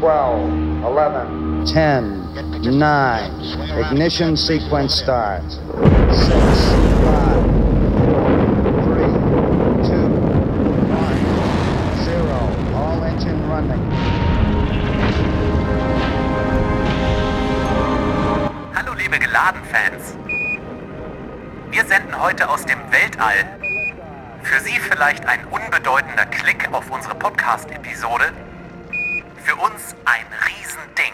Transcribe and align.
12, 0.00 0.82
11, 0.82 1.66
10, 1.66 2.24
9. 2.78 3.30
Ignition 3.84 4.34
sequence 4.34 5.02
starts. 5.02 5.56
6, 5.56 5.60
5, 5.60 7.36
4, 8.08 8.24
3, 8.80 9.12
2, 9.84 10.00
1, 10.88 11.20
0. 12.00 12.32
All 12.76 13.04
engine 13.04 13.40
running. 13.50 13.82
Hallo 18.74 18.94
liebe 18.94 19.18
Geladen-Fans. 19.18 20.16
Wir 21.70 21.84
senden 21.84 22.18
heute 22.18 22.48
aus 22.48 22.64
dem 22.64 22.78
Weltall. 22.90 23.44
Für 24.42 24.60
Sie 24.60 24.78
vielleicht 24.80 25.26
ein 25.26 25.44
unbedeutender 25.50 26.24
Klick 26.24 26.72
auf 26.72 26.90
unsere 26.90 27.14
Podcast-Episode. 27.16 28.32
Für 29.42 29.56
uns 29.56 29.94
ein 30.04 30.26
Riesending. 30.46 31.12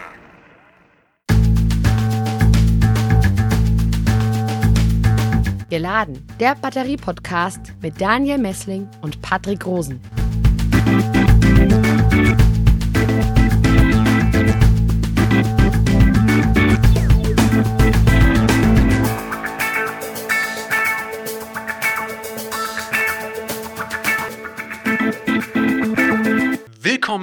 Geladen, 5.70 6.26
der 6.40 6.54
Batterie-Podcast 6.56 7.74
mit 7.82 8.00
Daniel 8.00 8.38
Messling 8.38 8.88
und 9.02 9.22
Patrick 9.22 9.64
Rosen. 9.64 10.00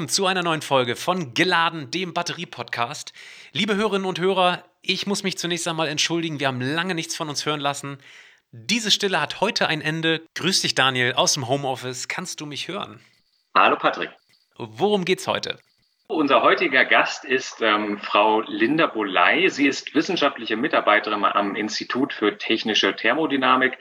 Willkommen 0.03 0.15
zu 0.15 0.25
einer 0.25 0.43
neuen 0.43 0.61
Folge 0.61 0.97
von 0.97 1.33
Geladen, 1.33 1.89
dem 1.89 2.13
Batterie-Podcast. 2.13 3.13
Liebe 3.53 3.77
Hörerinnen 3.77 4.05
und 4.05 4.19
Hörer, 4.19 4.61
ich 4.81 5.07
muss 5.07 5.23
mich 5.23 5.37
zunächst 5.37 5.65
einmal 5.65 5.87
entschuldigen, 5.87 6.41
wir 6.41 6.49
haben 6.49 6.59
lange 6.59 6.93
nichts 6.93 7.15
von 7.15 7.29
uns 7.29 7.45
hören 7.45 7.61
lassen. 7.61 7.99
Diese 8.51 8.91
Stille 8.91 9.21
hat 9.21 9.39
heute 9.39 9.67
ein 9.67 9.79
Ende. 9.79 10.21
Grüß 10.35 10.59
dich, 10.59 10.75
Daniel, 10.75 11.13
aus 11.13 11.35
dem 11.35 11.47
Homeoffice. 11.47 12.09
Kannst 12.09 12.41
du 12.41 12.45
mich 12.45 12.67
hören? 12.67 12.99
Hallo 13.55 13.77
Patrick. 13.77 14.09
Worum 14.57 15.05
geht's 15.05 15.25
heute? 15.25 15.57
Unser 16.07 16.41
heutiger 16.41 16.83
Gast 16.83 17.23
ist 17.23 17.61
ähm, 17.61 17.97
Frau 17.97 18.41
Linda 18.41 18.87
Boley. 18.87 19.49
Sie 19.49 19.67
ist 19.67 19.95
wissenschaftliche 19.95 20.57
Mitarbeiterin 20.57 21.23
am 21.23 21.55
Institut 21.55 22.11
für 22.11 22.37
technische 22.37 22.93
Thermodynamik 22.93 23.77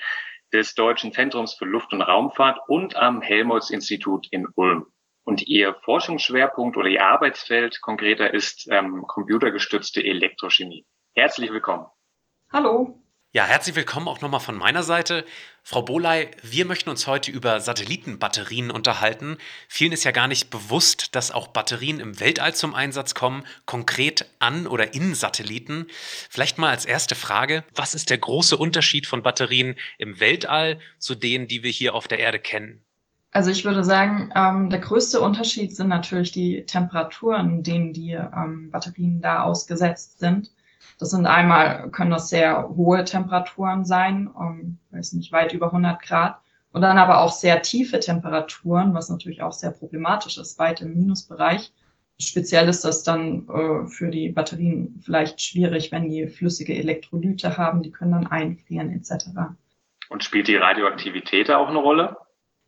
des 0.52 0.76
Deutschen 0.76 1.12
Zentrums 1.12 1.54
für 1.54 1.64
Luft- 1.64 1.92
und 1.92 2.00
Raumfahrt 2.00 2.60
und 2.68 2.94
am 2.94 3.22
Helmholtz-Institut 3.22 4.28
in 4.30 4.46
Ulm. 4.54 4.86
Und 5.24 5.46
ihr 5.46 5.74
Forschungsschwerpunkt 5.84 6.76
oder 6.76 6.88
ihr 6.88 7.04
Arbeitsfeld 7.04 7.80
konkreter 7.80 8.34
ist 8.34 8.68
ähm, 8.70 9.04
computergestützte 9.06 10.02
Elektrochemie. 10.02 10.84
Herzlich 11.14 11.52
willkommen. 11.52 11.86
Hallo. 12.52 12.98
Ja, 13.34 13.46
herzlich 13.46 13.74
willkommen 13.76 14.08
auch 14.08 14.20
nochmal 14.20 14.40
von 14.40 14.58
meiner 14.58 14.82
Seite. 14.82 15.24
Frau 15.62 15.80
Boley, 15.80 16.28
wir 16.42 16.66
möchten 16.66 16.90
uns 16.90 17.06
heute 17.06 17.30
über 17.30 17.60
Satellitenbatterien 17.60 18.70
unterhalten. 18.70 19.38
Vielen 19.68 19.92
ist 19.92 20.04
ja 20.04 20.10
gar 20.10 20.28
nicht 20.28 20.50
bewusst, 20.50 21.14
dass 21.14 21.30
auch 21.30 21.46
Batterien 21.46 21.98
im 21.98 22.20
Weltall 22.20 22.54
zum 22.54 22.74
Einsatz 22.74 23.14
kommen, 23.14 23.46
konkret 23.64 24.28
an 24.38 24.66
oder 24.66 24.92
in 24.92 25.14
Satelliten. 25.14 25.86
Vielleicht 26.28 26.58
mal 26.58 26.68
als 26.68 26.84
erste 26.84 27.14
Frage, 27.14 27.64
was 27.74 27.94
ist 27.94 28.10
der 28.10 28.18
große 28.18 28.56
Unterschied 28.56 29.06
von 29.06 29.22
Batterien 29.22 29.76
im 29.96 30.20
Weltall 30.20 30.78
zu 30.98 31.14
denen, 31.14 31.46
die 31.48 31.62
wir 31.62 31.70
hier 31.70 31.94
auf 31.94 32.08
der 32.08 32.18
Erde 32.18 32.38
kennen? 32.38 32.84
Also 33.32 33.50
ich 33.50 33.64
würde 33.64 33.82
sagen, 33.82 34.30
ähm, 34.36 34.68
der 34.68 34.78
größte 34.78 35.20
Unterschied 35.20 35.74
sind 35.74 35.88
natürlich 35.88 36.32
die 36.32 36.66
Temperaturen, 36.66 37.62
denen 37.62 37.94
die 37.94 38.12
ähm, 38.12 38.70
Batterien 38.70 39.22
da 39.22 39.42
ausgesetzt 39.42 40.18
sind. 40.18 40.52
Das 40.98 41.10
sind 41.10 41.26
einmal, 41.26 41.90
können 41.90 42.10
das 42.10 42.28
sehr 42.28 42.68
hohe 42.76 43.04
Temperaturen 43.04 43.86
sein, 43.86 44.28
um, 44.28 44.78
weiß 44.90 45.14
nicht, 45.14 45.32
weit 45.32 45.54
über 45.54 45.66
100 45.66 46.02
Grad. 46.02 46.40
Und 46.72 46.82
dann 46.82 46.98
aber 46.98 47.20
auch 47.20 47.32
sehr 47.32 47.62
tiefe 47.62 48.00
Temperaturen, 48.00 48.92
was 48.94 49.08
natürlich 49.08 49.42
auch 49.42 49.52
sehr 49.52 49.70
problematisch 49.70 50.36
ist, 50.36 50.58
weit 50.58 50.82
im 50.82 50.94
Minusbereich. 50.94 51.72
Speziell 52.18 52.68
ist 52.68 52.84
das 52.84 53.02
dann 53.02 53.48
äh, 53.48 53.86
für 53.86 54.10
die 54.10 54.28
Batterien 54.28 55.00
vielleicht 55.04 55.40
schwierig, 55.40 55.90
wenn 55.90 56.08
die 56.08 56.28
flüssige 56.28 56.74
Elektrolyte 56.74 57.56
haben, 57.56 57.82
die 57.82 57.90
können 57.90 58.12
dann 58.12 58.26
einfrieren 58.26 58.90
etc. 58.90 59.26
Und 60.10 60.22
spielt 60.22 60.48
die 60.48 60.56
Radioaktivität 60.56 61.50
auch 61.50 61.68
eine 61.68 61.78
Rolle? 61.78 62.16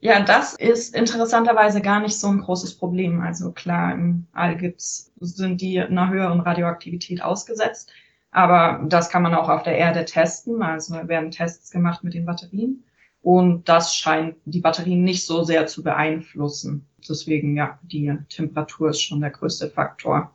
Ja, 0.04 0.20
das 0.20 0.52
ist 0.52 0.94
interessanterweise 0.94 1.80
gar 1.80 1.98
nicht 1.98 2.20
so 2.20 2.28
ein 2.28 2.42
großes 2.42 2.76
Problem. 2.76 3.22
Also 3.22 3.52
klar, 3.52 3.94
im 3.94 4.26
All 4.34 4.54
gibt's, 4.54 5.10
sind 5.18 5.62
die 5.62 5.80
einer 5.80 6.10
höheren 6.10 6.40
Radioaktivität 6.40 7.22
ausgesetzt. 7.22 7.90
Aber 8.30 8.84
das 8.86 9.08
kann 9.08 9.22
man 9.22 9.34
auch 9.34 9.48
auf 9.48 9.62
der 9.62 9.78
Erde 9.78 10.04
testen. 10.04 10.60
Also 10.60 10.94
werden 11.08 11.30
Tests 11.30 11.70
gemacht 11.70 12.04
mit 12.04 12.12
den 12.12 12.26
Batterien. 12.26 12.84
Und 13.22 13.66
das 13.66 13.96
scheint 13.96 14.36
die 14.44 14.60
Batterien 14.60 15.04
nicht 15.04 15.24
so 15.24 15.42
sehr 15.42 15.66
zu 15.66 15.82
beeinflussen. 15.82 16.86
Deswegen, 17.08 17.56
ja, 17.56 17.78
die 17.82 18.14
Temperatur 18.28 18.90
ist 18.90 19.00
schon 19.00 19.22
der 19.22 19.30
größte 19.30 19.70
Faktor. 19.70 20.34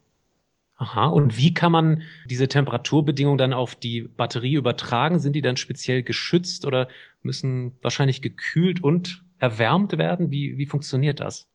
Aha, 0.78 1.06
und 1.10 1.38
wie 1.38 1.54
kann 1.54 1.72
man 1.72 2.02
diese 2.26 2.48
Temperaturbedingungen 2.48 3.38
dann 3.38 3.54
auf 3.54 3.76
die 3.76 4.02
Batterie 4.02 4.56
übertragen? 4.56 5.20
Sind 5.20 5.34
die 5.34 5.44
dann 5.44 5.58
speziell 5.58 6.02
geschützt 6.02 6.66
oder 6.66 6.88
müssen 7.22 7.78
wahrscheinlich 7.84 8.24
gekühlt 8.24 8.84
und 8.84 9.24
erwärmt 9.40 9.98
werden? 9.98 10.32
Wie, 10.32 10.58
wie 10.58 10.66
funktioniert 10.66 11.20
das? 11.20 11.48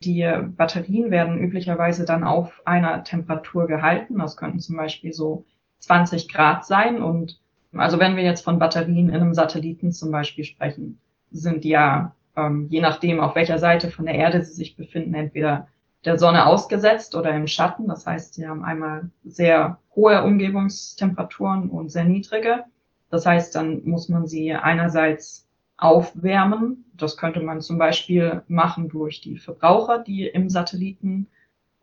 Die 0.00 0.24
Batterien 0.56 1.10
werden 1.10 1.38
üblicherweise 1.38 2.04
dann 2.04 2.22
auf 2.22 2.62
einer 2.64 3.02
Temperatur 3.02 3.66
gehalten. 3.66 4.18
Das 4.18 4.36
könnten 4.36 4.60
zum 4.60 4.76
Beispiel 4.76 5.12
so 5.12 5.44
20 5.80 6.28
Grad 6.28 6.64
sein. 6.64 7.02
Und 7.02 7.40
also 7.72 7.98
wenn 7.98 8.16
wir 8.16 8.22
jetzt 8.22 8.44
von 8.44 8.58
Batterien 8.58 9.08
in 9.08 9.14
einem 9.14 9.34
Satelliten 9.34 9.92
zum 9.92 10.12
Beispiel 10.12 10.44
sprechen, 10.44 11.00
sind 11.30 11.64
ja, 11.64 12.14
ähm, 12.36 12.68
je 12.70 12.80
nachdem, 12.80 13.18
auf 13.18 13.34
welcher 13.34 13.58
Seite 13.58 13.90
von 13.90 14.06
der 14.06 14.14
Erde 14.14 14.42
sie 14.42 14.54
sich 14.54 14.76
befinden, 14.76 15.14
entweder 15.14 15.66
der 16.04 16.16
Sonne 16.16 16.46
ausgesetzt 16.46 17.16
oder 17.16 17.34
im 17.34 17.48
Schatten. 17.48 17.88
Das 17.88 18.06
heißt, 18.06 18.34
sie 18.34 18.46
haben 18.46 18.64
einmal 18.64 19.10
sehr 19.24 19.78
hohe 19.96 20.22
Umgebungstemperaturen 20.22 21.70
und 21.70 21.90
sehr 21.90 22.04
niedrige. 22.04 22.64
Das 23.10 23.26
heißt, 23.26 23.54
dann 23.56 23.82
muss 23.84 24.08
man 24.08 24.26
sie 24.26 24.52
einerseits 24.52 25.47
aufwärmen. 25.78 26.84
Das 26.94 27.16
könnte 27.16 27.40
man 27.40 27.60
zum 27.60 27.78
Beispiel 27.78 28.42
machen 28.48 28.88
durch 28.88 29.20
die 29.20 29.38
Verbraucher, 29.38 30.00
die 30.00 30.26
im 30.26 30.50
Satelliten 30.50 31.28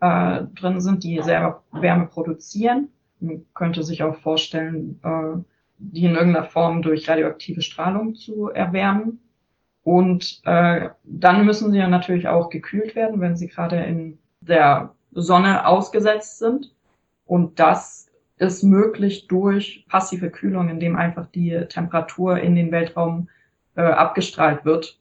äh, 0.01 0.43
drin 0.53 0.81
sind, 0.81 1.03
die 1.03 1.21
selber 1.21 1.63
Wärme 1.71 2.05
produzieren. 2.05 2.89
Man 3.19 3.45
könnte 3.53 3.83
sich 3.83 4.03
auch 4.03 4.17
vorstellen, 4.17 4.99
äh, 5.03 5.41
die 5.77 6.05
in 6.05 6.15
irgendeiner 6.15 6.45
Form 6.45 6.81
durch 6.81 7.09
radioaktive 7.09 7.61
Strahlung 7.61 8.15
zu 8.15 8.49
erwärmen. 8.49 9.19
Und 9.83 10.41
äh, 10.45 10.89
dann 11.03 11.45
müssen 11.45 11.71
sie 11.71 11.77
ja 11.77 11.87
natürlich 11.87 12.27
auch 12.27 12.49
gekühlt 12.49 12.95
werden, 12.95 13.21
wenn 13.21 13.37
sie 13.37 13.47
gerade 13.47 13.77
in 13.77 14.17
der 14.41 14.93
Sonne 15.11 15.65
ausgesetzt 15.65 16.39
sind. 16.39 16.73
Und 17.25 17.59
das 17.59 18.09
ist 18.37 18.63
möglich 18.63 19.27
durch 19.27 19.85
passive 19.87 20.29
Kühlung, 20.29 20.69
indem 20.69 20.97
einfach 20.97 21.27
die 21.27 21.65
Temperatur 21.69 22.39
in 22.39 22.55
den 22.55 22.71
Weltraum 22.71 23.29
äh, 23.75 23.81
abgestrahlt 23.81 24.65
wird. 24.65 24.99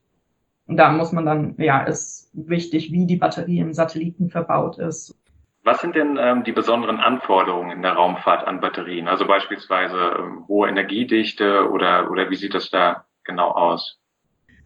Und 0.66 0.76
da 0.76 0.90
muss 0.90 1.12
man 1.12 1.26
dann, 1.26 1.54
ja, 1.58 1.82
ist 1.82 2.30
wichtig, 2.32 2.90
wie 2.92 3.06
die 3.06 3.16
Batterie 3.16 3.58
im 3.58 3.74
Satelliten 3.74 4.30
verbaut 4.30 4.78
ist. 4.78 5.14
Was 5.62 5.80
sind 5.80 5.94
denn 5.94 6.18
ähm, 6.20 6.44
die 6.44 6.52
besonderen 6.52 7.00
Anforderungen 7.00 7.70
in 7.70 7.82
der 7.82 7.92
Raumfahrt 7.92 8.46
an 8.46 8.60
Batterien? 8.60 9.08
Also 9.08 9.26
beispielsweise 9.26 10.16
ähm, 10.18 10.44
hohe 10.46 10.68
Energiedichte 10.68 11.70
oder, 11.70 12.10
oder 12.10 12.28
wie 12.30 12.36
sieht 12.36 12.54
das 12.54 12.70
da 12.70 13.04
genau 13.24 13.50
aus? 13.50 13.98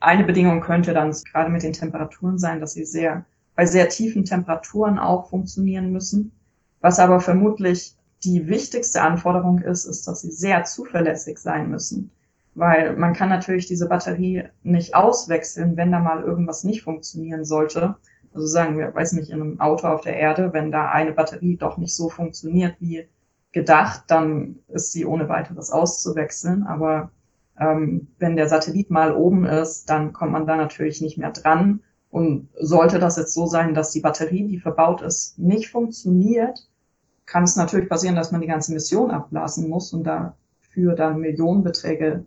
Eine 0.01 0.25
Bedingung 0.25 0.61
könnte 0.61 0.95
dann 0.95 1.15
gerade 1.33 1.51
mit 1.51 1.63
den 1.63 1.73
Temperaturen 1.73 2.39
sein, 2.39 2.61
dass 2.61 2.73
sie 2.73 2.85
sehr, 2.85 3.25
bei 3.55 3.67
sehr 3.67 3.89
tiefen 3.89 4.25
Temperaturen 4.25 4.99
auch 4.99 5.29
funktionieren 5.29 5.93
müssen. 5.93 6.33
Was 6.81 7.01
aber 7.01 7.21
vermutlich 7.21 7.95
die 8.25 8.49
wichtigste 8.49 9.03
Anforderung 9.03 9.61
ist, 9.61 9.85
ist, 9.85 10.07
dass 10.07 10.23
sie 10.23 10.31
sehr 10.31 10.65
zuverlässig 10.65 11.39
sein 11.39 11.71
müssen 11.71 12.11
weil 12.59 12.97
man 12.97 13.13
kann 13.13 13.29
natürlich 13.29 13.67
diese 13.67 13.89
Batterie 13.89 14.45
nicht 14.65 14.95
auswechseln, 14.97 15.77
wenn 15.77 15.93
da 15.93 16.01
mal 16.01 16.23
irgendwas 16.23 16.65
nicht 16.65 16.83
funktionieren 16.83 17.45
sollte. 17.45 17.97
Also 18.35 18.47
sagen 18.47 18.77
wir, 18.77 18.93
weiß 18.93 19.13
nicht, 19.13 19.31
in 19.31 19.41
einem 19.41 19.61
Auto 19.61 19.87
auf 19.87 20.01
der 20.01 20.17
Erde, 20.17 20.53
wenn 20.53 20.73
da 20.73 20.91
eine 20.91 21.13
Batterie 21.13 21.57
doch 21.57 21.79
nicht 21.79 21.95
so 21.95 22.09
funktioniert 22.09 22.75
wie 22.81 23.07
gedacht, 23.53 24.05
dann 24.09 24.57
ist 24.69 24.93
sie 24.93 25.07
ohne 25.07 25.29
weiteres 25.29 25.71
auszuwechseln. 25.71 26.65
Aber 26.65 27.13
ähm, 27.61 28.09
wenn 28.19 28.37
der 28.37 28.49
Satellit 28.49 28.91
mal 28.91 29.15
oben 29.15 29.47
ist, 29.47 29.89
dann 29.89 30.13
kommt 30.13 30.33
man 30.33 30.47
da 30.47 30.57
natürlich 30.57 31.01
nicht 31.01 31.17
mehr 31.17 31.31
dran. 31.31 31.81
Und 32.11 32.49
sollte 32.59 32.99
das 32.99 33.17
jetzt 33.17 33.35
so 33.35 33.47
sein, 33.47 33.75
dass 33.75 33.93
die 33.93 34.01
Batterie, 34.01 34.49
die 34.49 34.59
verbaut 34.59 35.03
ist, 35.03 35.39
nicht 35.39 35.71
funktioniert, 35.71 36.69
kann 37.25 37.45
es 37.45 37.55
natürlich 37.55 37.89
passieren, 37.89 38.17
dass 38.17 38.33
man 38.33 38.41
die 38.41 38.47
ganze 38.47 38.73
Mission 38.73 39.13
abblasen 39.13 39.69
muss 39.69 39.93
und 39.93 40.05
dafür 40.05 40.95
dann 40.95 41.21
Millionenbeträge 41.21 42.25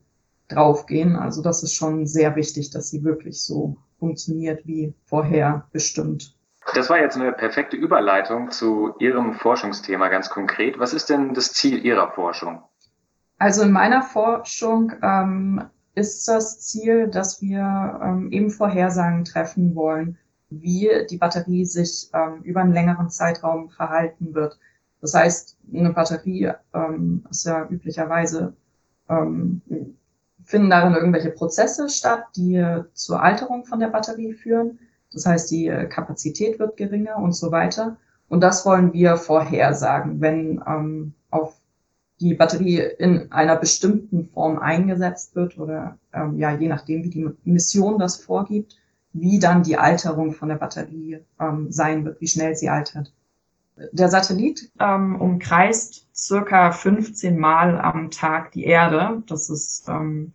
draufgehen. 0.53 1.15
Also 1.15 1.41
das 1.41 1.63
ist 1.63 1.73
schon 1.73 2.05
sehr 2.05 2.35
wichtig, 2.35 2.71
dass 2.71 2.89
sie 2.89 3.03
wirklich 3.03 3.41
so 3.43 3.77
funktioniert 3.99 4.65
wie 4.65 4.93
vorher 5.05 5.67
bestimmt. 5.71 6.35
Das 6.75 6.89
war 6.89 6.99
jetzt 6.99 7.17
eine 7.17 7.33
perfekte 7.33 7.75
Überleitung 7.75 8.51
zu 8.51 8.93
Ihrem 8.99 9.33
Forschungsthema 9.33 10.09
ganz 10.09 10.29
konkret. 10.29 10.79
Was 10.79 10.93
ist 10.93 11.09
denn 11.09 11.33
das 11.33 11.53
Ziel 11.53 11.83
Ihrer 11.83 12.11
Forschung? 12.11 12.61
Also 13.39 13.63
in 13.63 13.71
meiner 13.71 14.03
Forschung 14.03 14.93
ähm, 15.01 15.63
ist 15.95 16.27
das 16.27 16.61
Ziel, 16.61 17.07
dass 17.07 17.41
wir 17.41 17.99
ähm, 18.03 18.31
eben 18.31 18.51
Vorhersagen 18.51 19.25
treffen 19.25 19.75
wollen, 19.75 20.17
wie 20.49 20.89
die 21.09 21.17
Batterie 21.17 21.65
sich 21.65 22.09
ähm, 22.13 22.43
über 22.43 22.61
einen 22.61 22.73
längeren 22.73 23.09
Zeitraum 23.09 23.69
verhalten 23.69 24.33
wird. 24.33 24.59
Das 25.01 25.15
heißt, 25.15 25.57
eine 25.73 25.91
Batterie 25.91 26.51
ähm, 26.73 27.25
ist 27.29 27.45
ja 27.45 27.67
üblicherweise, 27.67 28.53
ähm, 29.09 29.61
finden 30.51 30.69
darin 30.69 30.93
irgendwelche 30.93 31.31
Prozesse 31.31 31.89
statt, 31.89 32.25
die 32.35 32.63
zur 32.93 33.23
Alterung 33.23 33.65
von 33.65 33.79
der 33.79 33.87
Batterie 33.87 34.33
führen. 34.33 34.79
Das 35.11 35.25
heißt, 35.25 35.49
die 35.49 35.67
Kapazität 35.89 36.59
wird 36.59 36.77
geringer 36.77 37.17
und 37.17 37.33
so 37.33 37.51
weiter. 37.51 37.97
Und 38.31 38.41
das 38.41 38.65
wollen 38.65 38.93
wir 38.93 39.17
vorhersagen, 39.17 40.21
wenn 40.21 40.63
ähm, 40.65 41.13
auf 41.31 41.59
die 42.21 42.33
Batterie 42.33 42.79
in 42.97 43.31
einer 43.31 43.57
bestimmten 43.57 44.29
Form 44.29 44.59
eingesetzt 44.59 45.35
wird 45.35 45.57
oder 45.57 45.97
ähm, 46.13 46.37
ja, 46.37 46.55
je 46.55 46.69
nachdem, 46.69 47.03
wie 47.03 47.09
die 47.09 47.29
Mission 47.43 47.97
das 47.99 48.17
vorgibt, 48.17 48.77
wie 49.11 49.39
dann 49.39 49.63
die 49.63 49.75
Alterung 49.75 50.31
von 50.31 50.49
der 50.49 50.55
Batterie 50.55 51.19
ähm, 51.39 51.71
sein 51.71 52.05
wird, 52.05 52.21
wie 52.21 52.27
schnell 52.27 52.55
sie 52.55 52.69
altert. 52.69 53.11
Der 53.91 54.07
Satellit 54.07 54.71
ähm, 54.79 55.19
umkreist 55.19 56.07
circa 56.15 56.71
15 56.71 57.37
Mal 57.37 57.81
am 57.81 58.11
Tag 58.11 58.51
die 58.51 58.63
Erde. 58.65 59.23
Das 59.27 59.49
ist 59.49 59.89
ähm, 59.89 60.33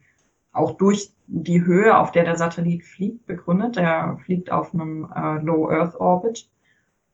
auch 0.57 0.73
durch 0.73 1.13
die 1.27 1.65
Höhe, 1.65 1.97
auf 1.97 2.13
der 2.13 2.25
der 2.25 2.37
Satellit 2.37 2.85
fliegt, 2.85 3.27
begründet. 3.27 3.77
Er 3.77 4.19
fliegt 4.25 4.51
auf 4.51 4.73
einem 4.73 5.09
äh, 5.15 5.39
Low 5.43 5.71
Earth 5.71 5.97
Orbit. 5.97 6.49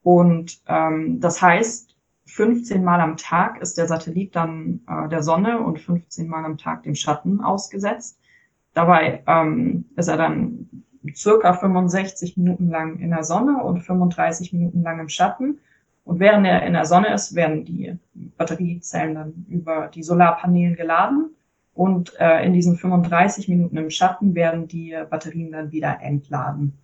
Und 0.02 0.60
ähm, 0.66 1.20
das 1.20 1.40
heißt, 1.40 1.96
15 2.26 2.82
Mal 2.82 3.00
am 3.00 3.16
Tag 3.16 3.60
ist 3.60 3.78
der 3.78 3.86
Satellit 3.86 4.34
dann 4.36 4.80
äh, 4.88 5.08
der 5.08 5.22
Sonne 5.22 5.60
und 5.60 5.80
15 5.80 6.28
Mal 6.28 6.44
am 6.44 6.58
Tag 6.58 6.82
dem 6.84 6.94
Schatten 6.94 7.40
ausgesetzt. 7.40 8.18
Dabei 8.74 9.22
ähm, 9.26 9.84
ist 9.96 10.08
er 10.08 10.16
dann 10.16 10.68
circa 11.14 11.52
65 11.52 12.36
Minuten 12.36 12.68
lang 12.68 12.98
in 13.00 13.10
der 13.10 13.24
Sonne 13.24 13.62
und 13.62 13.80
35 13.80 14.52
Minuten 14.52 14.82
lang 14.82 15.00
im 15.00 15.08
Schatten. 15.08 15.58
Und 16.04 16.20
während 16.20 16.46
er 16.46 16.64
in 16.64 16.72
der 16.72 16.84
Sonne 16.84 17.12
ist, 17.12 17.34
werden 17.34 17.64
die 17.64 17.96
Batteriezellen 18.36 19.14
dann 19.14 19.46
über 19.48 19.88
die 19.88 20.02
Solarpanelen 20.02 20.74
geladen. 20.76 21.30
Und 21.74 22.12
äh, 22.20 22.44
in 22.44 22.52
diesen 22.52 22.76
35 22.76 23.48
Minuten 23.48 23.76
im 23.76 23.90
Schatten 23.90 24.34
werden 24.34 24.68
die 24.68 24.94
Batterien 25.08 25.52
dann 25.52 25.72
wieder 25.72 26.00
entladen. 26.02 26.78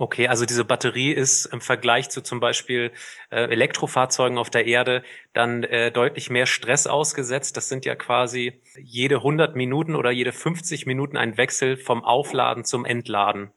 Okay, 0.00 0.28
also 0.28 0.46
diese 0.46 0.64
Batterie 0.64 1.10
ist 1.10 1.46
im 1.46 1.60
Vergleich 1.60 2.08
zu 2.08 2.20
zum 2.20 2.38
Beispiel 2.38 2.92
äh, 3.30 3.50
Elektrofahrzeugen 3.50 4.38
auf 4.38 4.48
der 4.48 4.66
Erde 4.66 5.02
dann 5.32 5.64
äh, 5.64 5.90
deutlich 5.90 6.30
mehr 6.30 6.46
Stress 6.46 6.86
ausgesetzt. 6.86 7.56
Das 7.56 7.68
sind 7.68 7.84
ja 7.84 7.96
quasi 7.96 8.60
jede 8.80 9.16
100 9.16 9.56
Minuten 9.56 9.96
oder 9.96 10.12
jede 10.12 10.30
50 10.30 10.86
Minuten 10.86 11.16
ein 11.16 11.36
Wechsel 11.36 11.76
vom 11.76 12.04
Aufladen 12.04 12.64
zum 12.64 12.84
Entladen. 12.84 13.50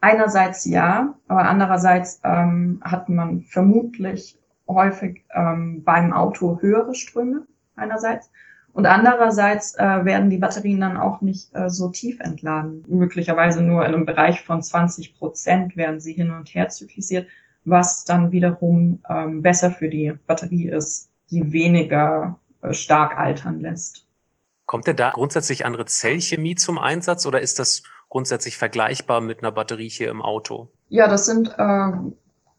Einerseits 0.00 0.64
ja, 0.64 1.18
aber 1.26 1.48
andererseits 1.48 2.20
ähm, 2.22 2.80
hat 2.84 3.08
man 3.08 3.42
vermutlich 3.42 4.38
häufig 4.68 5.24
ähm, 5.34 5.82
beim 5.82 6.12
Auto 6.12 6.60
höhere 6.60 6.94
Ströme 6.94 7.44
einerseits 7.74 8.30
und 8.78 8.86
andererseits 8.86 9.74
äh, 9.74 10.04
werden 10.04 10.30
die 10.30 10.36
Batterien 10.36 10.80
dann 10.80 10.96
auch 10.96 11.20
nicht 11.20 11.52
äh, 11.52 11.68
so 11.68 11.88
tief 11.88 12.20
entladen. 12.20 12.84
Möglicherweise 12.86 13.60
nur 13.60 13.84
in 13.84 13.92
einem 13.92 14.06
Bereich 14.06 14.44
von 14.44 14.62
20 14.62 15.18
Prozent 15.18 15.76
werden 15.76 15.98
sie 15.98 16.12
hin 16.12 16.30
und 16.30 16.54
her 16.54 16.68
zyklisiert, 16.68 17.26
was 17.64 18.04
dann 18.04 18.30
wiederum 18.30 19.02
ähm, 19.10 19.42
besser 19.42 19.72
für 19.72 19.88
die 19.88 20.12
Batterie 20.28 20.68
ist, 20.68 21.10
sie 21.26 21.52
weniger 21.52 22.38
äh, 22.62 22.72
stark 22.72 23.18
altern 23.18 23.58
lässt. 23.58 24.06
Kommt 24.64 24.86
denn 24.86 24.94
da 24.94 25.10
grundsätzlich 25.10 25.66
andere 25.66 25.86
Zellchemie 25.86 26.54
zum 26.54 26.78
Einsatz 26.78 27.26
oder 27.26 27.40
ist 27.40 27.58
das 27.58 27.82
grundsätzlich 28.08 28.58
vergleichbar 28.58 29.20
mit 29.20 29.40
einer 29.40 29.50
Batterie 29.50 29.88
hier 29.88 30.08
im 30.08 30.22
Auto? 30.22 30.68
Ja, 30.88 31.08
das 31.08 31.26
sind 31.26 31.52
äh, 31.58 31.90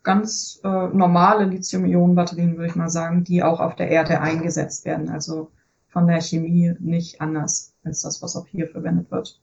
ganz 0.04 0.60
äh, 0.66 0.68
normale 0.68 1.46
Lithium-Ionen-Batterien, 1.46 2.58
würde 2.58 2.68
ich 2.68 2.76
mal 2.76 2.90
sagen, 2.90 3.24
die 3.24 3.42
auch 3.42 3.62
auf 3.62 3.78
der 3.78 3.88
Erde 3.88 4.20
eingesetzt 4.20 4.84
werden. 4.84 5.08
Also 5.08 5.50
von 5.90 6.08
der 6.08 6.22
Chemie 6.22 6.74
nicht 6.80 7.22
anders 7.22 7.74
als 7.84 8.02
das, 8.02 8.22
was 8.22 8.36
auch 8.36 8.48
hier 8.48 8.68
verwendet 8.70 9.12
wird. 9.12 9.40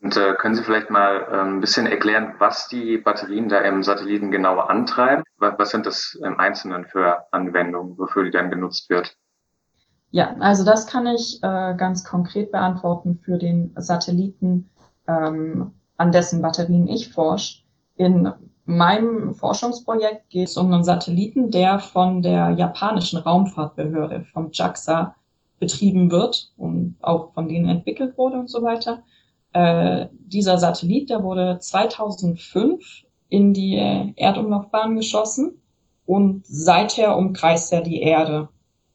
Und 0.00 0.16
äh, 0.16 0.34
können 0.34 0.54
Sie 0.54 0.62
vielleicht 0.62 0.90
mal 0.90 1.26
äh, 1.30 1.40
ein 1.40 1.60
bisschen 1.60 1.86
erklären, 1.86 2.34
was 2.38 2.68
die 2.68 2.98
Batterien 2.98 3.48
da 3.48 3.60
im 3.60 3.82
Satelliten 3.82 4.30
genau 4.30 4.60
antreiben? 4.60 5.24
Was, 5.38 5.54
was 5.58 5.70
sind 5.70 5.86
das 5.86 6.16
im 6.22 6.38
Einzelnen 6.38 6.84
für 6.84 7.24
Anwendungen, 7.32 7.98
wofür 7.98 8.24
die 8.24 8.30
dann 8.30 8.50
genutzt 8.50 8.88
wird? 8.90 9.16
Ja, 10.10 10.36
also 10.38 10.64
das 10.64 10.86
kann 10.86 11.06
ich 11.06 11.42
äh, 11.42 11.74
ganz 11.76 12.04
konkret 12.04 12.52
beantworten 12.52 13.18
für 13.22 13.38
den 13.38 13.74
Satelliten, 13.76 14.70
ähm, 15.06 15.72
an 15.96 16.12
dessen 16.12 16.40
Batterien 16.40 16.86
ich 16.86 17.12
forsche. 17.12 17.64
In 17.96 18.32
meinem 18.64 19.34
Forschungsprojekt 19.34 20.30
geht 20.30 20.48
es 20.48 20.56
um 20.56 20.72
einen 20.72 20.84
Satelliten, 20.84 21.50
der 21.50 21.80
von 21.80 22.22
der 22.22 22.50
japanischen 22.50 23.18
Raumfahrtbehörde, 23.18 24.24
vom 24.32 24.50
JAXA, 24.52 25.14
betrieben 25.58 26.10
wird 26.10 26.52
und 26.56 26.96
auch 27.00 27.32
von 27.34 27.48
denen 27.48 27.68
entwickelt 27.68 28.16
wurde 28.16 28.38
und 28.38 28.50
so 28.50 28.62
weiter. 28.62 29.02
Äh, 29.52 30.06
dieser 30.12 30.58
Satellit, 30.58 31.10
der 31.10 31.22
wurde 31.22 31.58
2005 31.60 33.04
in 33.28 33.52
die 33.52 33.76
Erdumlaufbahn 34.16 34.96
geschossen 34.96 35.60
und 36.06 36.46
seither 36.46 37.16
umkreist 37.16 37.72
er 37.72 37.82
die 37.82 38.00
Erde. 38.00 38.48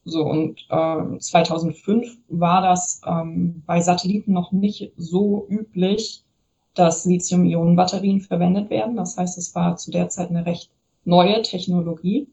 So 0.04 0.24
und 0.24 0.66
äh, 0.68 1.18
2005 1.18 2.18
war 2.28 2.60
das 2.60 3.00
ähm, 3.06 3.62
bei 3.66 3.80
Satelliten 3.80 4.32
noch 4.32 4.52
nicht 4.52 4.92
so 4.96 5.46
üblich, 5.48 6.24
dass 6.74 7.04
Lithium-Ionen-Batterien 7.06 8.20
verwendet 8.20 8.68
werden. 8.68 8.96
Das 8.96 9.16
heißt, 9.16 9.38
es 9.38 9.54
war 9.54 9.76
zu 9.76 9.90
der 9.90 10.08
Zeit 10.08 10.30
eine 10.30 10.44
recht 10.44 10.70
neue 11.04 11.40
Technologie. 11.42 12.28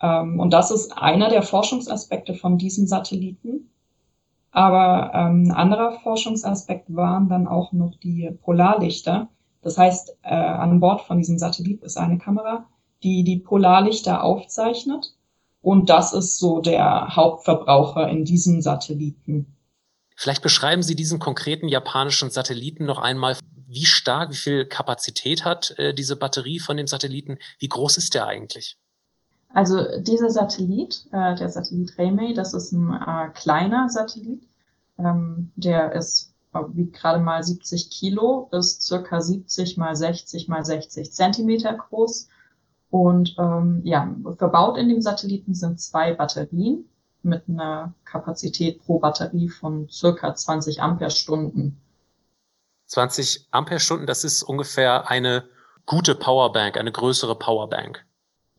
Ähm, 0.00 0.40
und 0.40 0.52
das 0.52 0.70
ist 0.70 0.96
einer 0.96 1.28
der 1.28 1.42
Forschungsaspekte 1.42 2.34
von 2.34 2.58
diesem 2.58 2.86
Satelliten. 2.86 3.70
Aber 4.52 5.12
ähm, 5.14 5.44
ein 5.46 5.52
anderer 5.52 6.00
Forschungsaspekt 6.00 6.94
waren 6.94 7.28
dann 7.28 7.46
auch 7.46 7.72
noch 7.72 7.94
die 7.96 8.30
Polarlichter. 8.42 9.28
Das 9.62 9.78
heißt, 9.78 10.16
äh, 10.22 10.34
an 10.34 10.80
Bord 10.80 11.02
von 11.02 11.18
diesem 11.18 11.38
Satellit 11.38 11.82
ist 11.82 11.96
eine 11.96 12.18
Kamera, 12.18 12.66
die 13.02 13.22
die 13.22 13.38
Polarlichter 13.38 14.24
aufzeichnet. 14.24 15.14
Und 15.62 15.90
das 15.90 16.14
ist 16.14 16.38
so 16.38 16.60
der 16.60 17.14
Hauptverbraucher 17.14 18.08
in 18.08 18.24
diesem 18.24 18.62
Satelliten. 18.62 19.54
Vielleicht 20.16 20.42
beschreiben 20.42 20.82
Sie 20.82 20.96
diesen 20.96 21.18
konkreten 21.18 21.68
japanischen 21.68 22.30
Satelliten 22.30 22.86
noch 22.86 22.98
einmal. 22.98 23.36
Wie 23.66 23.84
stark, 23.84 24.30
wie 24.30 24.36
viel 24.36 24.66
Kapazität 24.66 25.44
hat 25.44 25.78
äh, 25.78 25.94
diese 25.94 26.16
Batterie 26.16 26.58
von 26.58 26.76
dem 26.76 26.86
Satelliten? 26.86 27.38
Wie 27.58 27.68
groß 27.68 27.98
ist 27.98 28.14
der 28.14 28.26
eigentlich? 28.26 28.76
Also 29.52 30.00
dieser 30.00 30.30
Satellit, 30.30 31.06
äh, 31.12 31.34
der 31.34 31.48
Satellit 31.48 31.98
Remei, 31.98 32.32
das 32.32 32.54
ist 32.54 32.72
ein 32.72 32.92
äh, 32.92 33.30
kleiner 33.34 33.88
Satellit. 33.88 34.46
Ähm, 34.98 35.50
der 35.56 35.92
ist 35.92 36.30
äh, 36.52 36.60
wiegt 36.72 36.96
gerade 36.96 37.20
mal 37.20 37.42
70 37.42 37.90
Kilo, 37.90 38.48
ist 38.52 38.82
circa 38.82 39.20
70 39.20 39.76
mal 39.76 39.94
60 39.94 40.48
mal 40.48 40.64
60 40.64 41.12
Zentimeter 41.12 41.74
groß. 41.74 42.28
Und 42.90 43.36
ähm, 43.38 43.82
ja, 43.84 44.12
verbaut 44.36 44.76
in 44.76 44.88
dem 44.88 45.00
Satelliten 45.00 45.54
sind 45.54 45.80
zwei 45.80 46.12
Batterien 46.12 46.88
mit 47.22 47.48
einer 47.48 47.94
Kapazität 48.04 48.84
pro 48.84 48.98
Batterie 48.98 49.48
von 49.48 49.88
circa 49.88 50.34
20 50.34 50.82
Ampere-Stunden. 50.82 51.80
20 52.86 53.46
Ampere-Stunden, 53.52 54.06
das 54.06 54.24
ist 54.24 54.42
ungefähr 54.42 55.08
eine 55.08 55.44
gute 55.86 56.16
Powerbank, 56.16 56.76
eine 56.76 56.90
größere 56.90 57.36
Powerbank. 57.36 58.04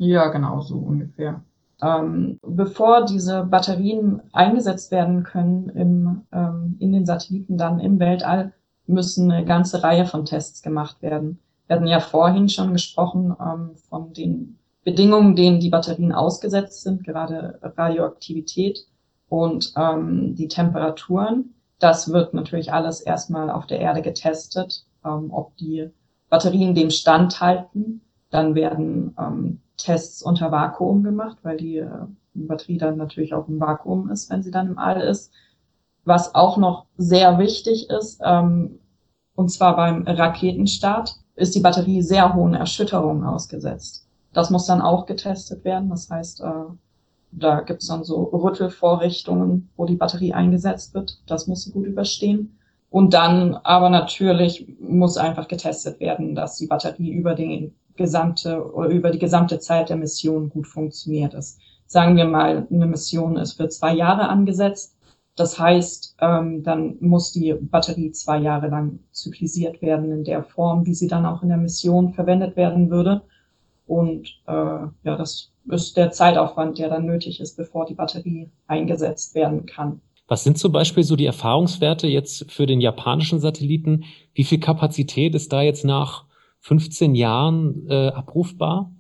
Ja, 0.03 0.29
genau, 0.29 0.62
so 0.62 0.77
ungefähr. 0.79 1.43
Ähm, 1.79 2.39
bevor 2.41 3.05
diese 3.05 3.43
Batterien 3.43 4.20
eingesetzt 4.34 4.89
werden 4.89 5.22
können 5.22 5.70
im, 5.70 6.22
ähm, 6.31 6.75
in 6.79 6.91
den 6.91 7.05
Satelliten 7.05 7.55
dann 7.55 7.79
im 7.79 8.00
Weltall, 8.00 8.51
müssen 8.88 9.31
eine 9.31 9.46
ganze 9.46 9.84
Reihe 9.84 10.08
von 10.08 10.25
Tests 10.25 10.63
gemacht 10.63 11.03
werden. 11.03 11.38
Wir 11.67 11.75
hatten 11.75 11.86
ja 11.86 12.00
vorhin 12.00 12.50
schon 12.50 12.74
gesprochen 12.74 13.36
ähm, 13.39 13.75
von 13.89 14.12
den 14.13 14.58
Bedingungen, 14.84 15.36
denen 15.36 15.60
die 15.60 15.70
Batterien 15.70 16.13
ausgesetzt 16.13 16.81
sind, 16.81 17.03
gerade 17.03 17.60
Radioaktivität 17.62 18.88
und 19.29 19.72
ähm, 19.77 20.34
die 20.34 20.48
Temperaturen. 20.48 21.53
Das 21.77 22.12
wird 22.12 22.34
natürlich 22.34 22.74
alles 22.74 23.01
erstmal 23.01 23.51
auf 23.51 23.67
der 23.67 23.79
Erde 23.79 24.01
getestet, 24.01 24.84
ähm, 25.05 25.29
ob 25.31 25.55
die 25.58 25.91
Batterien 26.27 26.74
dem 26.74 26.89
standhalten. 26.89 28.01
Dann 28.31 28.55
werden 28.55 29.15
ähm, 29.19 29.61
Tests 29.77 30.23
unter 30.23 30.51
Vakuum 30.51 31.03
gemacht, 31.03 31.38
weil 31.43 31.57
die 31.57 31.77
äh, 31.77 31.89
Batterie 32.33 32.77
dann 32.77 32.97
natürlich 32.97 33.33
auch 33.33 33.47
im 33.47 33.59
Vakuum 33.59 34.09
ist, 34.09 34.29
wenn 34.29 34.41
sie 34.41 34.51
dann 34.51 34.67
im 34.67 34.77
All 34.77 35.01
ist. 35.01 35.31
Was 36.03 36.33
auch 36.33 36.57
noch 36.57 36.85
sehr 36.97 37.38
wichtig 37.38 37.89
ist, 37.89 38.19
ähm, 38.23 38.79
und 39.35 39.50
zwar 39.50 39.75
beim 39.75 40.03
Raketenstart, 40.07 41.15
ist 41.35 41.55
die 41.55 41.59
Batterie 41.59 42.01
sehr 42.01 42.33
hohen 42.33 42.53
Erschütterungen 42.53 43.23
ausgesetzt. 43.23 44.07
Das 44.33 44.50
muss 44.50 44.65
dann 44.65 44.81
auch 44.81 45.05
getestet 45.05 45.63
werden. 45.63 45.89
Das 45.89 46.09
heißt, 46.09 46.41
äh, 46.41 46.73
da 47.31 47.61
gibt 47.61 47.81
es 47.81 47.88
dann 47.88 48.03
so 48.03 48.23
Rüttelvorrichtungen, 48.23 49.69
wo 49.75 49.85
die 49.85 49.95
Batterie 49.95 50.33
eingesetzt 50.33 50.93
wird. 50.93 51.21
Das 51.27 51.47
muss 51.47 51.63
sie 51.63 51.71
gut 51.71 51.85
überstehen. 51.85 52.57
Und 52.89 53.13
dann 53.13 53.55
aber 53.55 53.89
natürlich 53.89 54.67
muss 54.79 55.17
einfach 55.17 55.47
getestet 55.47 56.00
werden, 56.00 56.35
dass 56.35 56.57
die 56.57 56.67
Batterie 56.67 57.11
über 57.11 57.35
die 57.35 57.73
gesamte 57.95 58.63
über 58.89 59.12
die 59.12 59.19
gesamte 59.19 59.60
Zeit 59.60 59.89
der 59.89 59.98
Mission 59.98 60.50
gut 60.50 60.67
funktioniert 60.67 61.33
ist. 61.33 61.60
Sagen 61.86 62.15
wir 62.15 62.25
mal, 62.25 62.67
eine 62.71 62.86
Mission 62.86 63.38
ist 63.38 63.53
für 63.53 63.67
zwei 63.69 63.93
Jahre 63.93 64.29
angesetzt. 64.29 64.95
Das 65.36 65.57
heißt, 65.57 66.17
ähm, 66.19 66.63
dann 66.63 66.98
muss 67.00 67.31
die 67.31 67.53
Batterie 67.53 68.12
zwei 68.12 68.38
Jahre 68.38 68.67
lang 68.67 69.00
zyklisiert 69.12 69.81
werden 69.81 70.12
in 70.12 70.24
der 70.24 70.43
Form, 70.43 70.86
wie 70.86 70.93
sie 70.93 71.07
dann 71.07 71.25
auch 71.25 71.41
in 71.41 71.50
der 71.50 71.57
Mission 71.57 72.13
verwendet 72.13 72.55
werden 72.55 72.89
würde. 72.89 73.21
Und 73.88 74.39
äh, 74.48 74.51
ja, 74.51 74.91
das 75.03 75.51
ist 75.69 75.98
der 75.98 76.12
Zeitaufwand, 76.12 76.79
der 76.79 76.89
dann 76.89 77.05
nötig 77.05 77.39
ist, 77.39 77.57
bevor 77.57 77.86
die 77.86 77.93
Batterie 77.93 78.50
eingesetzt 78.67 79.36
werden 79.36 79.65
kann. 79.65 80.01
Was 80.27 80.45
sind 80.45 80.57
zum 80.57 80.71
Beispiel 80.71 81.03
so 81.03 81.17
die 81.17 81.25
Erfahrungswerte 81.25 82.07
jetzt 82.07 82.50
für 82.50 82.65
den 82.65 82.79
japanischen 82.79 83.41
Satelliten? 83.41 84.05
Wie 84.33 84.45
viel 84.45 84.60
Kapazität 84.60 85.36
ist 85.36 85.51
da 85.51 85.62
jetzt 85.62 85.83
nach 85.83 86.24
15 86.61 87.15
Jahren 87.15 87.87
äh, 87.89 88.09
abrufbar? 88.09 88.91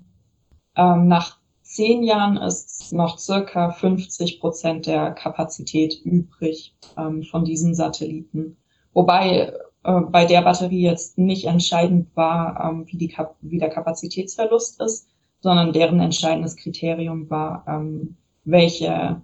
Ähm, 0.75 1.07
nach 1.07 1.37
zehn 1.61 2.03
Jahren 2.03 2.37
ist 2.37 2.91
noch 2.91 3.17
circa 3.17 3.71
50 3.71 4.39
Prozent 4.39 4.87
der 4.87 5.11
Kapazität 5.11 6.01
übrig 6.03 6.75
ähm, 6.97 7.23
von 7.23 7.45
diesen 7.45 7.75
Satelliten. 7.75 8.57
Wobei 8.93 9.53
äh, 9.83 10.01
bei 10.01 10.25
der 10.25 10.41
Batterie 10.41 10.81
jetzt 10.81 11.17
nicht 11.17 11.45
entscheidend 11.45 12.15
war, 12.15 12.69
ähm, 12.69 12.85
wie, 12.87 12.97
die 12.97 13.07
Kap 13.07 13.35
wie 13.41 13.57
der 13.57 13.69
Kapazitätsverlust 13.69 14.81
ist, 14.81 15.07
sondern 15.39 15.73
deren 15.73 15.99
entscheidendes 15.99 16.55
Kriterium 16.55 17.29
war, 17.29 17.63
ähm, 17.67 18.17
welche 18.43 19.21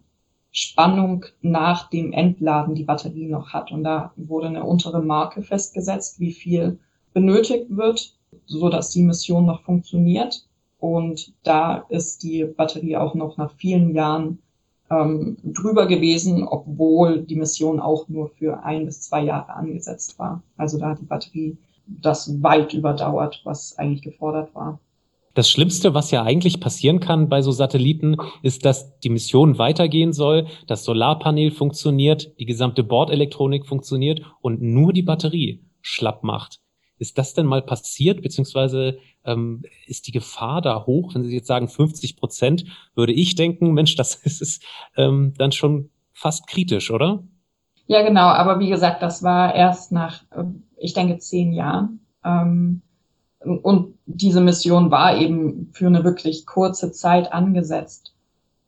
Spannung 0.51 1.25
nach 1.41 1.89
dem 1.89 2.13
Entladen 2.13 2.75
die 2.75 2.85
Batterie 2.85 3.27
noch 3.27 3.53
hat. 3.53 3.71
Und 3.71 3.83
da 3.83 4.13
wurde 4.15 4.47
eine 4.47 4.63
untere 4.63 5.01
Marke 5.01 5.43
festgesetzt, 5.43 6.19
wie 6.19 6.31
viel 6.31 6.79
benötigt 7.13 7.65
wird, 7.69 8.16
so 8.45 8.69
dass 8.69 8.91
die 8.91 9.03
Mission 9.03 9.45
noch 9.45 9.63
funktioniert. 9.63 10.45
Und 10.79 11.33
da 11.43 11.85
ist 11.89 12.23
die 12.23 12.43
Batterie 12.45 12.97
auch 12.97 13.15
noch 13.15 13.37
nach 13.37 13.51
vielen 13.55 13.95
Jahren 13.95 14.39
ähm, 14.89 15.37
drüber 15.43 15.87
gewesen, 15.87 16.43
obwohl 16.43 17.23
die 17.23 17.35
Mission 17.35 17.79
auch 17.79 18.07
nur 18.07 18.29
für 18.29 18.63
ein 18.63 18.85
bis 18.85 19.01
zwei 19.01 19.23
Jahre 19.23 19.53
angesetzt 19.53 20.17
war. 20.19 20.43
Also 20.55 20.77
da 20.77 20.89
hat 20.89 21.01
die 21.01 21.05
Batterie 21.05 21.57
das 21.87 22.41
weit 22.43 22.73
überdauert, 22.73 23.41
was 23.43 23.77
eigentlich 23.77 24.01
gefordert 24.01 24.53
war. 24.53 24.79
Das 25.33 25.49
Schlimmste, 25.49 25.93
was 25.93 26.09
ja 26.09 26.23
eigentlich 26.23 26.59
passieren 26.59 26.99
kann 26.99 27.29
bei 27.29 27.43
so 27.43 27.51
Satelliten, 27.51 28.17
ist, 28.41 28.65
dass 28.65 28.97
die 28.99 29.09
Mission 29.09 29.59
weitergehen 29.59 30.11
soll, 30.11 30.47
das 30.65 30.83
Solarpanel 30.83 31.51
funktioniert, 31.51 32.39
die 32.39 32.45
gesamte 32.45 32.83
Bordelektronik 32.83 33.67
funktioniert 33.67 34.21
und 34.41 34.61
nur 34.61 34.93
die 34.93 35.03
Batterie 35.03 35.63
schlapp 35.81 36.23
macht. 36.23 36.59
Ist 36.99 37.17
das 37.17 37.33
denn 37.33 37.45
mal 37.45 37.61
passiert, 37.61 38.21
beziehungsweise 38.21 38.97
ähm, 39.23 39.63
ist 39.85 40.07
die 40.07 40.11
Gefahr 40.11 40.61
da 40.61 40.85
hoch? 40.85 41.13
Wenn 41.13 41.23
Sie 41.23 41.35
jetzt 41.35 41.47
sagen 41.47 41.67
50 41.67 42.17
Prozent, 42.17 42.65
würde 42.95 43.13
ich 43.13 43.35
denken, 43.35 43.73
Mensch, 43.73 43.95
das 43.95 44.15
ist 44.23 44.63
ähm, 44.95 45.33
dann 45.37 45.51
schon 45.51 45.89
fast 46.13 46.47
kritisch, 46.47 46.89
oder? 46.91 47.23
Ja, 47.85 48.01
genau. 48.01 48.27
Aber 48.27 48.59
wie 48.59 48.69
gesagt, 48.69 49.01
das 49.01 49.23
war 49.23 49.53
erst 49.53 49.91
nach, 49.91 50.23
äh, 50.31 50.43
ich 50.77 50.93
denke, 50.93 51.19
zehn 51.19 51.53
Jahren. 51.53 51.99
Ähm, 52.23 52.81
und 53.39 53.93
diese 54.05 54.41
Mission 54.41 54.91
war 54.91 55.17
eben 55.17 55.69
für 55.73 55.87
eine 55.87 56.03
wirklich 56.03 56.45
kurze 56.45 56.91
Zeit 56.91 57.31
angesetzt. 57.31 58.13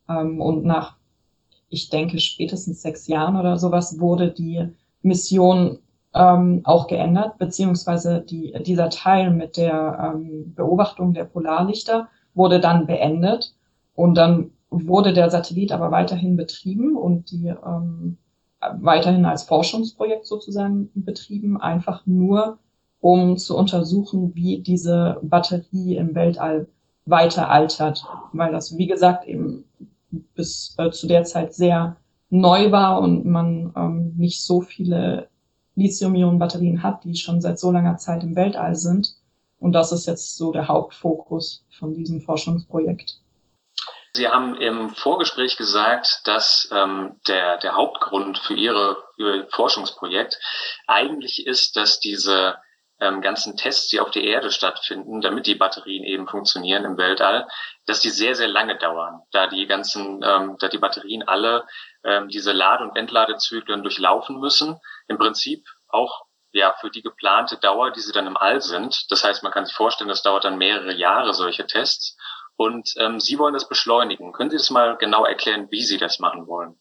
Ähm, 0.07 0.39
und 0.39 0.63
nach, 0.65 0.95
ich 1.69 1.89
denke, 1.89 2.19
spätestens 2.19 2.81
sechs 2.81 3.07
Jahren 3.07 3.35
oder 3.35 3.57
sowas 3.57 3.99
wurde 3.99 4.31
die 4.31 4.67
Mission 5.01 5.79
ähm, 6.13 6.61
auch 6.63 6.87
geändert, 6.87 7.37
beziehungsweise 7.37 8.21
die, 8.21 8.53
dieser 8.65 8.89
Teil 8.89 9.31
mit 9.31 9.57
der 9.57 10.13
ähm, 10.15 10.53
Beobachtung 10.55 11.13
der 11.13 11.25
Polarlichter 11.25 12.09
wurde 12.33 12.59
dann 12.59 12.87
beendet 12.87 13.53
und 13.95 14.15
dann 14.15 14.51
wurde 14.69 15.13
der 15.13 15.29
Satellit 15.29 15.71
aber 15.71 15.91
weiterhin 15.91 16.35
betrieben 16.35 16.95
und 16.95 17.31
die 17.31 17.47
ähm, 17.47 18.17
weiterhin 18.79 19.25
als 19.25 19.43
Forschungsprojekt 19.43 20.25
sozusagen 20.25 20.89
betrieben, 20.93 21.59
einfach 21.59 22.05
nur 22.05 22.59
um 22.99 23.37
zu 23.37 23.57
untersuchen, 23.57 24.35
wie 24.35 24.59
diese 24.59 25.19
Batterie 25.21 25.95
im 25.95 26.15
Weltall 26.15 26.67
weiter 27.05 27.49
altert, 27.49 28.05
weil 28.33 28.51
das, 28.51 28.77
wie 28.77 28.87
gesagt, 28.87 29.25
eben 29.25 29.63
bis 30.35 30.75
äh, 30.77 30.91
zu 30.91 31.07
der 31.07 31.23
Zeit 31.23 31.53
sehr 31.53 31.95
neu 32.29 32.71
war 32.71 33.01
und 33.01 33.25
man 33.25 33.73
ähm, 33.75 34.13
nicht 34.17 34.43
so 34.43 34.61
viele 34.61 35.29
Lithium-Ionen-Batterien 35.79 36.83
hat, 36.83 37.03
die 37.03 37.15
schon 37.15 37.41
seit 37.41 37.59
so 37.59 37.71
langer 37.71 37.97
Zeit 37.97 38.23
im 38.23 38.35
Weltall 38.35 38.75
sind. 38.75 39.15
Und 39.59 39.73
das 39.73 39.91
ist 39.91 40.05
jetzt 40.05 40.37
so 40.37 40.51
der 40.51 40.67
Hauptfokus 40.67 41.65
von 41.77 41.93
diesem 41.93 42.21
Forschungsprojekt. 42.21 43.19
Sie 44.13 44.27
haben 44.27 44.55
im 44.55 44.89
Vorgespräch 44.89 45.55
gesagt, 45.57 46.21
dass 46.25 46.69
ähm, 46.71 47.19
der, 47.27 47.57
der 47.57 47.75
Hauptgrund 47.75 48.39
für 48.39 48.55
Ihre, 48.55 48.97
Ihr 49.17 49.47
Forschungsprojekt 49.51 50.39
eigentlich 50.87 51.45
ist, 51.45 51.75
dass 51.75 51.99
diese 51.99 52.57
ähm, 52.99 53.21
ganzen 53.21 53.55
Tests, 53.55 53.87
die 53.87 53.99
auf 53.99 54.11
der 54.11 54.23
Erde 54.23 54.51
stattfinden, 54.51 55.21
damit 55.21 55.47
die 55.47 55.55
Batterien 55.55 56.03
eben 56.03 56.27
funktionieren 56.27 56.85
im 56.85 56.97
Weltall, 56.97 57.47
dass 57.85 58.01
die 58.01 58.09
sehr, 58.09 58.35
sehr 58.35 58.47
lange 58.47 58.77
dauern, 58.77 59.21
da 59.31 59.47
die 59.47 59.67
ganzen, 59.67 60.21
ähm, 60.23 60.57
da 60.59 60.67
die 60.67 60.79
Batterien 60.79 61.23
alle 61.27 61.65
ähm, 62.03 62.29
diese 62.29 62.51
Lade- 62.51 62.83
und 62.83 62.95
Entladezyklen 62.95 63.83
durchlaufen 63.83 64.39
müssen. 64.39 64.79
Im 65.07 65.17
Prinzip 65.17 65.65
auch 65.87 66.25
ja 66.51 66.73
für 66.79 66.89
die 66.89 67.01
geplante 67.01 67.57
Dauer, 67.57 67.91
die 67.91 67.99
sie 67.99 68.11
dann 68.11 68.27
im 68.27 68.37
All 68.37 68.61
sind. 68.61 69.11
Das 69.11 69.23
heißt, 69.23 69.43
man 69.43 69.51
kann 69.51 69.65
sich 69.65 69.75
vorstellen, 69.75 70.09
das 70.09 70.23
dauert 70.23 70.45
dann 70.45 70.57
mehrere 70.57 70.93
Jahre 70.93 71.33
solche 71.33 71.67
Tests. 71.67 72.17
Und 72.55 72.93
ähm, 72.97 73.19
Sie 73.19 73.39
wollen 73.39 73.53
das 73.53 73.69
beschleunigen. 73.69 74.33
Können 74.33 74.49
Sie 74.49 74.57
das 74.57 74.69
mal 74.69 74.97
genau 74.97 75.23
erklären, 75.25 75.67
wie 75.69 75.83
Sie 75.83 75.97
das 75.97 76.19
machen 76.19 76.47
wollen? 76.47 76.75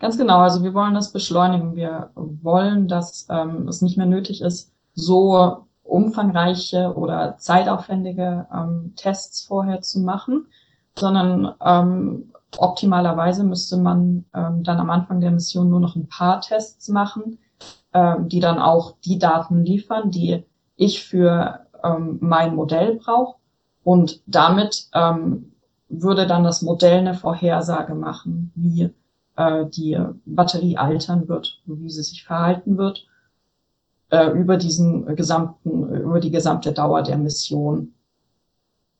Ganz 0.00 0.18
genau. 0.18 0.40
Also 0.40 0.62
wir 0.62 0.74
wollen 0.74 0.94
das 0.94 1.12
beschleunigen. 1.12 1.76
Wir 1.76 2.10
wollen, 2.14 2.88
dass 2.88 3.26
ähm, 3.30 3.68
es 3.68 3.80
nicht 3.82 3.96
mehr 3.96 4.06
nötig 4.06 4.42
ist, 4.42 4.72
so 4.94 5.66
umfangreiche 5.82 6.94
oder 6.94 7.36
zeitaufwendige 7.38 8.46
ähm, 8.52 8.94
Tests 8.96 9.46
vorher 9.46 9.80
zu 9.80 10.00
machen, 10.00 10.46
sondern 10.94 11.54
ähm, 11.64 12.32
optimalerweise 12.58 13.44
müsste 13.44 13.76
man 13.76 14.24
ähm, 14.34 14.62
dann 14.64 14.78
am 14.78 14.90
Anfang 14.90 15.20
der 15.20 15.30
Mission 15.30 15.68
nur 15.68 15.80
noch 15.80 15.96
ein 15.96 16.08
paar 16.08 16.40
Tests 16.40 16.88
machen, 16.88 17.38
ähm, 17.92 18.28
die 18.28 18.40
dann 18.40 18.58
auch 18.58 18.94
die 19.04 19.18
Daten 19.18 19.64
liefern, 19.64 20.10
die 20.10 20.44
ich 20.76 21.04
für 21.04 21.66
ähm, 21.82 22.18
mein 22.20 22.54
Modell 22.54 22.96
brauche. 22.96 23.36
Und 23.84 24.20
damit 24.26 24.88
ähm, 24.94 25.52
würde 25.88 26.26
dann 26.26 26.44
das 26.44 26.62
Modell 26.62 26.98
eine 26.98 27.14
Vorhersage 27.14 27.94
machen, 27.94 28.52
wie 28.54 28.90
äh, 29.36 29.66
die 29.66 29.98
Batterie 30.26 30.76
altern 30.76 31.28
wird, 31.28 31.60
wie 31.64 31.90
sie 31.90 32.02
sich 32.02 32.24
verhalten 32.24 32.78
wird 32.78 33.06
äh, 34.10 34.28
über 34.30 34.56
diesen 34.56 35.16
gesamten, 35.16 35.88
über 35.94 36.20
die 36.20 36.30
gesamte 36.30 36.72
Dauer 36.72 37.02
der 37.02 37.18
Mission. 37.18 37.94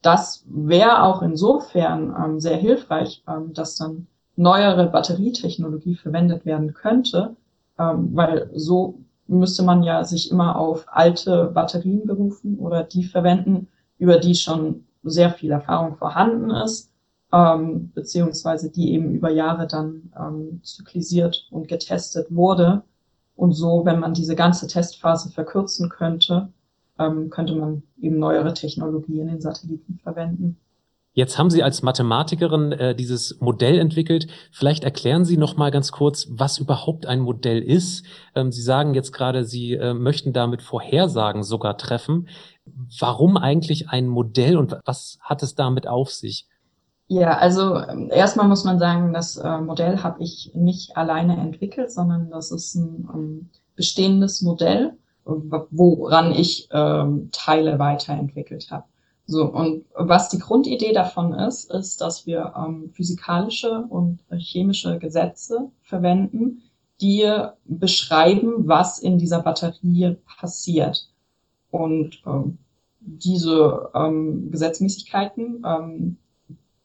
Das 0.03 0.45
wäre 0.49 1.03
auch 1.03 1.23
insofern 1.23 2.15
ähm, 2.17 2.41
sehr 2.41 2.57
hilfreich, 2.57 3.23
ähm, 3.29 3.53
dass 3.53 3.77
dann 3.77 4.07
neuere 4.37 4.87
Batterietechnologie 4.87 5.97
verwendet 5.97 6.47
werden 6.47 6.73
könnte, 6.73 7.37
ähm, 7.79 8.11
weil 8.15 8.51
so 8.55 9.01
müsste 9.27 9.63
man 9.63 9.83
ja 9.83 10.03
sich 10.05 10.31
immer 10.31 10.57
auf 10.57 10.87
alte 10.89 11.51
Batterien 11.55 12.07
berufen 12.07 12.59
oder 12.59 12.83
die 12.83 13.05
verwenden, 13.05 13.69
über 13.99 14.19
die 14.19 14.35
schon 14.35 14.87
sehr 15.03 15.31
viel 15.31 15.51
Erfahrung 15.51 15.97
vorhanden 15.97 16.51
ist, 16.51 16.91
ähm, 17.33 17.93
beziehungsweise 17.95 18.71
die 18.71 18.93
eben 18.93 19.15
über 19.15 19.31
Jahre 19.31 19.67
dann 19.67 20.13
ähm, 20.19 20.61
zyklisiert 20.65 21.47
und 21.51 21.69
getestet 21.69 22.35
wurde. 22.35 22.83
Und 23.37 23.53
so, 23.53 23.85
wenn 23.85 24.01
man 24.01 24.15
diese 24.15 24.35
ganze 24.35 24.67
Testphase 24.67 25.31
verkürzen 25.31 25.89
könnte, 25.89 26.49
ähm, 27.01 27.31
könnte 27.31 27.57
man 27.57 27.83
eben 28.01 28.19
neuere 28.19 28.55
Technologie 28.55 29.19
in 29.21 29.27
den 29.27 29.41
Satelliten 29.41 29.99
verwenden. 30.03 30.59
Jetzt 31.13 31.39
haben 31.39 31.51
Sie 31.51 31.65
als 31.65 31.83
Mathematikerin 31.83 32.71
äh, 32.71 32.95
dieses 32.95 33.41
Modell 33.41 33.81
entwickelt. 33.81 34.29
Vielleicht 34.53 34.85
erklären 34.85 35.25
Sie 35.25 35.37
noch 35.37 35.57
mal 35.57 35.73
ganz 35.73 35.91
kurz, 35.91 36.29
was 36.31 36.59
überhaupt 36.59 37.07
ein 37.07 37.19
Modell 37.19 37.61
ist. 37.61 38.05
Ähm, 38.37 38.53
Sie 38.53 38.63
sagen 38.63 38.95
jetzt 38.95 39.13
gerade, 39.13 39.45
Sie 39.45 39.73
äh, 39.73 39.93
möchten 39.93 40.33
damit 40.33 40.63
Vorhersagen 40.63 41.43
sogar 41.43 41.77
treffen. 41.79 42.29
Warum 43.01 43.37
eigentlich 43.37 43.89
ein 43.89 44.07
Modell 44.07 44.57
und 44.57 44.77
was 44.85 45.19
hat 45.21 45.43
es 45.43 45.57
damit 45.57 45.89
auf 45.89 46.11
sich? 46.11 46.47
Ja, 47.09 47.39
also 47.39 47.77
ähm, 47.77 48.09
erstmal 48.13 48.47
muss 48.47 48.63
man 48.63 48.79
sagen, 48.79 49.13
das 49.13 49.37
äh, 49.37 49.59
Modell 49.59 50.05
habe 50.05 50.23
ich 50.23 50.53
nicht 50.55 50.97
alleine 50.97 51.37
entwickelt, 51.39 51.91
sondern 51.91 52.31
das 52.31 52.53
ist 52.53 52.77
ein 52.77 53.09
um, 53.13 53.51
bestehendes 53.75 54.43
Modell, 54.43 54.93
woran 55.71 56.33
ich 56.33 56.69
ähm, 56.73 57.29
Teile 57.33 57.79
weiterentwickelt 57.79 58.71
habe. 58.71 58.85
So, 59.27 59.45
und 59.45 59.85
was 59.95 60.29
die 60.29 60.41
Grundidee 60.41 60.93
davon 60.93 61.33
ist, 61.33 61.71
ist, 61.71 62.01
dass 62.01 62.27
wir 62.27 62.53
ähm, 62.57 62.91
physikalische 62.93 63.85
und 63.89 64.19
chemische 64.37 64.99
Gesetze 64.99 65.71
verwenden, 65.83 66.63
die 67.01 67.31
beschreiben, 67.65 68.67
was 68.67 68.99
in 68.99 69.19
dieser 69.19 69.41
Batterie 69.41 70.17
passiert. 70.39 71.09
Und 71.71 72.23
ähm, 72.27 72.59
diese 73.01 73.91
ähm, 73.95 74.51
Gesetzmäßigkeiten 74.51 75.63
ähm, 75.65 76.17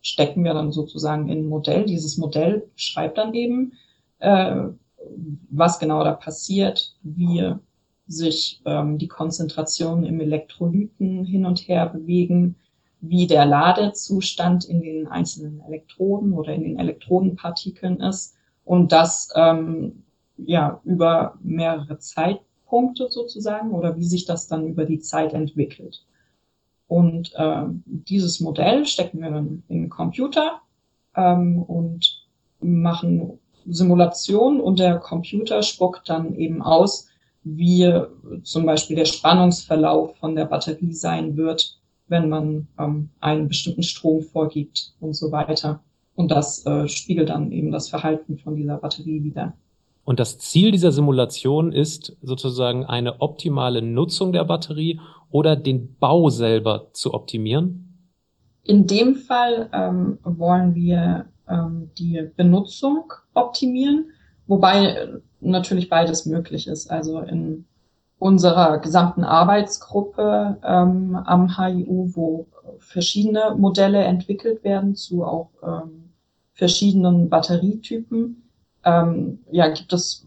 stecken 0.01 0.43
wir 0.43 0.53
dann 0.53 0.71
sozusagen 0.71 1.29
in 1.29 1.39
ein 1.39 1.49
Modell. 1.49 1.85
Dieses 1.85 2.17
Modell 2.17 2.69
schreibt 2.75 3.17
dann 3.17 3.33
eben, 3.33 3.73
äh, 4.19 4.67
was 5.49 5.79
genau 5.79 6.03
da 6.03 6.13
passiert, 6.13 6.95
wie 7.01 7.53
sich 8.07 8.61
ähm, 8.65 8.97
die 8.97 9.07
Konzentrationen 9.07 10.05
im 10.05 10.19
Elektrolyten 10.19 11.25
hin 11.25 11.45
und 11.45 11.67
her 11.67 11.87
bewegen, 11.87 12.55
wie 13.01 13.27
der 13.27 13.45
Ladezustand 13.45 14.65
in 14.65 14.81
den 14.81 15.07
einzelnen 15.07 15.61
Elektroden 15.61 16.33
oder 16.33 16.53
in 16.53 16.63
den 16.63 16.79
Elektrodenpartikeln 16.79 17.99
ist 17.99 18.35
und 18.63 18.91
das 18.91 19.29
ähm, 19.35 20.03
ja 20.37 20.81
über 20.83 21.37
mehrere 21.41 21.97
Zeitpunkte 21.99 23.07
sozusagen 23.09 23.71
oder 23.71 23.95
wie 23.97 24.05
sich 24.05 24.25
das 24.25 24.47
dann 24.47 24.67
über 24.67 24.85
die 24.85 24.99
Zeit 24.99 25.33
entwickelt. 25.33 26.05
Und 26.87 27.33
äh, 27.35 27.63
dieses 27.85 28.39
Modell 28.39 28.85
stecken 28.85 29.21
wir 29.21 29.31
dann 29.31 29.63
in 29.67 29.81
den 29.83 29.89
Computer 29.89 30.61
ähm, 31.15 31.61
und 31.63 32.27
machen 32.59 33.39
Simulation 33.67 34.61
und 34.61 34.79
der 34.79 34.97
Computer 34.97 35.63
spuckt 35.63 36.07
dann 36.09 36.35
eben 36.35 36.61
aus, 36.61 37.09
wie 37.45 37.89
zum 38.43 38.65
Beispiel 38.65 38.95
der 38.95 39.05
Spannungsverlauf 39.05 40.17
von 40.17 40.35
der 40.35 40.45
Batterie 40.45 40.93
sein 40.93 41.37
wird, 41.37 41.79
wenn 42.07 42.27
man 42.27 42.67
ähm, 42.77 43.09
einen 43.19 43.47
bestimmten 43.47 43.83
Strom 43.83 44.21
vorgibt 44.21 44.93
und 44.99 45.15
so 45.15 45.31
weiter. 45.31 45.81
Und 46.15 46.31
das 46.31 46.65
äh, 46.65 46.87
spiegelt 46.87 47.29
dann 47.29 47.51
eben 47.51 47.71
das 47.71 47.89
Verhalten 47.89 48.37
von 48.37 48.55
dieser 48.55 48.77
Batterie 48.77 49.23
wieder. 49.23 49.53
Und 50.03 50.19
das 50.19 50.37
Ziel 50.37 50.71
dieser 50.71 50.91
Simulation 50.91 51.71
ist 51.71 52.15
sozusagen 52.21 52.85
eine 52.85 53.21
optimale 53.21 53.81
Nutzung 53.81 54.31
der 54.33 54.43
Batterie 54.43 54.99
oder 55.31 55.55
den 55.55 55.95
Bau 55.99 56.29
selber 56.29 56.89
zu 56.93 57.13
optimieren? 57.13 58.09
In 58.63 58.87
dem 58.87 59.15
Fall 59.15 59.69
ähm, 59.73 60.17
wollen 60.23 60.73
wir 60.75 61.25
ähm, 61.47 61.89
die 61.97 62.29
Benutzung 62.35 63.11
optimieren, 63.33 64.11
wobei 64.47 65.09
natürlich 65.49 65.89
beides 65.89 66.25
möglich 66.25 66.67
ist. 66.67 66.91
Also 66.91 67.19
in 67.19 67.65
unserer 68.19 68.79
gesamten 68.79 69.23
Arbeitsgruppe 69.23 70.57
ähm, 70.63 71.15
am 71.15 71.57
HIU, 71.57 72.11
wo 72.15 72.47
verschiedene 72.79 73.55
Modelle 73.57 74.03
entwickelt 74.03 74.63
werden 74.63 74.95
zu 74.95 75.23
auch 75.23 75.49
ähm, 75.63 76.09
verschiedenen 76.53 77.29
Batterietypen, 77.29 78.49
ähm, 78.83 79.39
ja, 79.51 79.67
gibt 79.67 79.91
es 79.93 80.25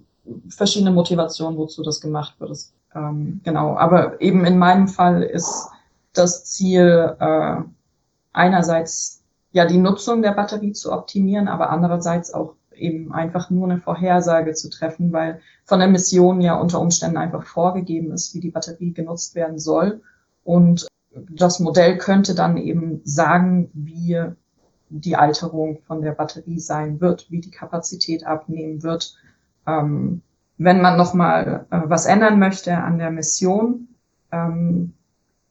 verschiedene 0.49 0.91
Motivationen, 0.91 1.59
wozu 1.59 1.83
das 1.83 2.01
gemacht 2.01 2.39
wird. 2.39 2.51
Das, 2.51 2.75
ähm, 2.95 3.41
genau, 3.45 3.77
aber 3.77 4.21
eben 4.21 4.45
in 4.45 4.59
meinem 4.59 4.89
Fall 4.89 5.23
ist 5.23 5.69
das 6.13 6.45
Ziel 6.45 7.17
äh, 7.19 7.57
einerseits 8.33 9.23
ja 9.53 9.65
die 9.65 9.79
Nutzung 9.79 10.23
der 10.23 10.33
Batterie 10.33 10.73
zu 10.73 10.93
optimieren, 10.93 11.49
aber 11.49 11.71
andererseits 11.71 12.35
auch 12.35 12.55
eben 12.79 13.13
einfach 13.13 13.51
nur 13.51 13.69
eine 13.69 13.81
Vorhersage 13.81 14.55
zu 14.55 14.71
treffen, 14.71 15.13
weil 15.13 15.41
von 15.65 15.79
der 15.81 15.89
Mission 15.89 16.41
ja 16.41 16.59
unter 16.59 16.81
Umständen 16.81 17.17
einfach 17.17 17.45
vorgegeben 17.45 18.13
ist, 18.13 18.35
wie 18.35 18.41
die 18.41 18.51
Batterie 18.51 18.93
genutzt 18.93 19.35
werden 19.35 19.59
soll. 19.59 20.03
Und 20.45 20.87
das 21.31 21.61
Modell 21.61 21.99
könnte 21.99 22.35
dann 22.35 22.57
eben 22.57 23.01
sagen, 23.05 23.71
wie 23.75 24.19
die 24.91 25.17
Alterung 25.17 25.81
von 25.87 26.01
der 26.01 26.13
Batterie 26.13 26.61
sein 26.61 27.01
wird, 27.01 27.31
wie 27.31 27.41
die 27.41 27.51
Kapazität 27.51 28.27
abnehmen 28.27 28.83
wird. 28.83 29.17
Ähm, 29.67 30.23
wenn 30.57 30.81
man 30.81 30.97
nochmal 30.97 31.67
äh, 31.71 31.81
was 31.85 32.07
ändern 32.07 32.39
möchte 32.39 32.77
an 32.77 32.99
der 32.99 33.11
Mission, 33.11 33.89
ähm, 34.33 34.95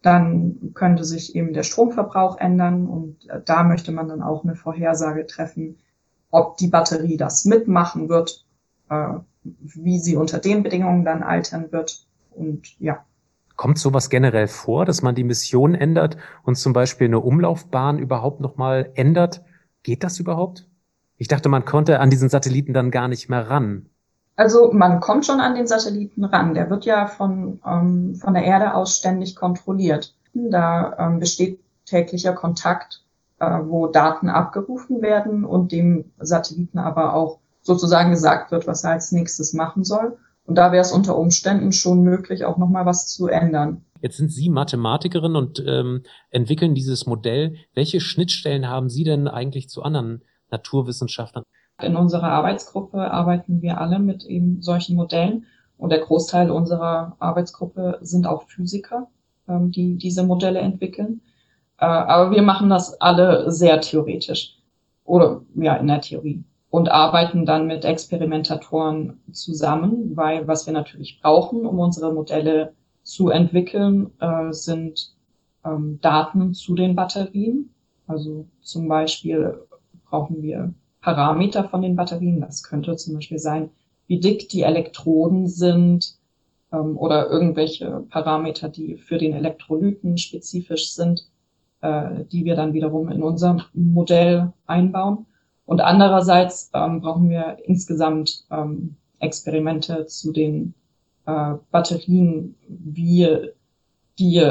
dann 0.02 0.72
könnte 0.74 1.04
sich 1.04 1.36
eben 1.36 1.54
der 1.54 1.64
Stromverbrauch 1.64 2.38
ändern 2.38 2.88
und 2.88 3.30
äh, 3.30 3.42
da 3.44 3.64
möchte 3.64 3.92
man 3.92 4.08
dann 4.08 4.22
auch 4.22 4.44
eine 4.44 4.56
Vorhersage 4.56 5.26
treffen, 5.26 5.78
ob 6.32 6.58
die 6.58 6.68
Batterie 6.68 7.18
das 7.18 7.46
mitmachen 7.46 8.10
wird, 8.10 8.46
äh, 8.90 9.14
wie 9.44 10.00
sie 10.00 10.16
unter 10.16 10.40
den 10.40 10.64
Bedingungen 10.64 11.06
dann 11.06 11.24
altern 11.24 11.72
wird 11.72 12.06
und 12.32 12.80
ja. 12.80 13.06
Kommt 13.56 13.80
sowas 13.80 14.10
generell 14.10 14.48
vor, 14.48 14.86
dass 14.86 15.02
man 15.02 15.16
die 15.16 15.24
Mission 15.24 15.74
ändert 15.74 16.18
und 16.44 16.56
zum 16.56 16.74
Beispiel 16.74 17.08
eine 17.08 17.20
Umlaufbahn 17.20 17.98
überhaupt 17.98 18.40
nochmal 18.40 18.92
ändert? 18.94 19.42
Geht 19.82 20.04
das 20.04 20.20
überhaupt? 20.20 20.68
Ich 21.18 21.28
dachte, 21.28 21.50
man 21.50 21.66
konnte 21.66 22.00
an 22.00 22.12
diesen 22.12 22.30
Satelliten 22.30 22.74
dann 22.74 22.92
gar 22.92 23.08
nicht 23.08 23.30
mehr 23.30 23.50
ran. 23.50 23.90
Also 24.36 24.72
man 24.72 25.00
kommt 25.00 25.26
schon 25.26 25.40
an 25.40 25.56
den 25.56 25.66
Satelliten 25.66 26.24
ran. 26.24 26.54
Der 26.54 26.70
wird 26.70 26.86
ja 26.86 27.08
von, 27.08 27.60
ähm, 27.66 28.14
von 28.16 28.36
der 28.36 28.44
Erde 28.44 28.76
aus 28.76 28.98
ständig 28.98 29.36
kontrolliert. 29.36 30.16
Da 30.36 30.96
ähm, 31.00 31.20
besteht 31.20 31.60
täglicher 31.88 32.34
Kontakt 32.34 33.04
wo 33.40 33.88
Daten 33.88 34.30
abgerufen 34.30 35.02
werden 35.02 35.46
und 35.46 35.72
dem 35.72 36.12
Satelliten 36.20 36.80
aber 36.80 37.14
auch 37.14 37.40
sozusagen 37.62 38.12
gesagt 38.12 38.52
wird, 38.52 38.66
was 38.66 38.84
er 38.84 38.92
als 38.92 39.12
nächstes 39.12 39.54
machen 39.54 39.84
soll. 39.84 40.18
Und 40.46 40.56
da 40.56 40.72
wäre 40.72 40.82
es 40.82 40.94
unter 40.94 41.18
Umständen 41.18 41.72
schon 41.74 42.02
möglich, 42.02 42.46
auch 42.46 42.58
nochmal 42.58 42.86
was 42.86 43.08
zu 43.08 43.28
ändern. 43.28 43.84
Jetzt 44.02 44.18
sind 44.18 44.32
Sie 44.32 44.50
Mathematikerin 44.50 45.36
und 45.36 45.64
ähm, 45.66 46.04
entwickeln 46.30 46.74
dieses 46.74 47.06
Modell. 47.06 47.56
Welche 47.74 48.00
Schnittstellen 48.00 48.70
haben 48.70 48.90
Sie 48.90 49.04
denn 49.04 49.28
eigentlich 49.28 49.70
zu 49.70 49.84
anderen 49.84 50.24
Naturwissenschaftlern? 50.50 51.44
In 51.82 51.96
unserer 51.96 52.32
Arbeitsgruppe 52.32 53.12
arbeiten 53.12 53.62
wir 53.62 53.80
alle 53.82 54.00
mit 54.00 54.24
eben 54.24 54.62
solchen 54.62 54.96
Modellen 54.96 55.46
und 55.78 55.92
der 55.92 56.00
Großteil 56.00 56.50
unserer 56.50 57.16
Arbeitsgruppe 57.20 58.00
sind 58.02 58.26
auch 58.26 58.48
Physiker, 58.48 59.10
ähm, 59.48 59.72
die 59.72 59.98
diese 59.98 60.24
Modelle 60.24 60.60
entwickeln. 60.60 61.22
Äh, 61.80 61.86
aber 61.86 62.32
wir 62.32 62.42
machen 62.42 62.70
das 62.70 63.00
alle 63.02 63.52
sehr 63.52 63.82
theoretisch 63.82 64.58
oder 65.06 65.42
ja 65.56 65.76
in 65.76 65.88
der 65.88 66.02
Theorie 66.02 66.44
und 66.70 66.90
arbeiten 66.90 67.46
dann 67.46 67.68
mit 67.68 67.86
Experimentatoren 67.86 69.20
zusammen, 69.32 70.16
weil 70.16 70.48
was 70.48 70.66
wir 70.66 70.74
natürlich 70.74 71.20
brauchen, 71.22 71.66
um 71.66 71.80
unsere 71.80 72.14
Modelle 72.14 72.74
zu 73.04 73.30
entwickeln, 73.30 74.12
äh, 74.20 74.52
sind 74.52 75.16
ähm, 75.66 76.00
Daten 76.02 76.54
zu 76.54 76.76
den 76.76 76.96
Batterien. 76.96 77.74
Also 78.06 78.48
zum 78.62 78.88
Beispiel 78.88 79.62
brauchen 80.10 80.42
wir 80.42 80.74
Parameter 81.02 81.64
von 81.70 81.82
den 81.82 81.96
Batterien. 81.96 82.42
Das 82.42 82.64
könnte 82.64 82.96
zum 82.98 83.16
Beispiel 83.16 83.40
sein, 83.40 83.70
wie 84.08 84.20
dick 84.20 84.50
die 84.50 84.64
Elektroden 84.64 85.48
sind 85.48 86.18
ähm, 86.74 86.98
oder 86.98 87.30
irgendwelche 87.30 88.04
Parameter, 88.10 88.68
die 88.68 88.98
für 88.98 89.18
den 89.18 89.34
Elektrolyten 89.34 90.18
spezifisch 90.18 90.92
sind 90.92 91.30
äh, 91.82 92.26
die 92.32 92.46
wir 92.46 92.56
dann 92.56 92.74
wiederum 92.74 93.10
in 93.10 93.24
unser 93.24 93.66
Modell 93.74 94.54
einbauen. 94.66 95.26
Und 95.66 95.82
andererseits 95.82 96.72
ähm, 96.74 97.02
brauchen 97.02 97.30
wir 97.30 97.58
insgesamt 97.66 98.46
ähm, 98.50 98.96
Experimente 99.20 100.06
zu 100.06 100.32
den 100.32 100.74
äh, 101.26 101.56
Batterien, 101.72 102.56
wie 102.68 103.52
die, 104.18 104.50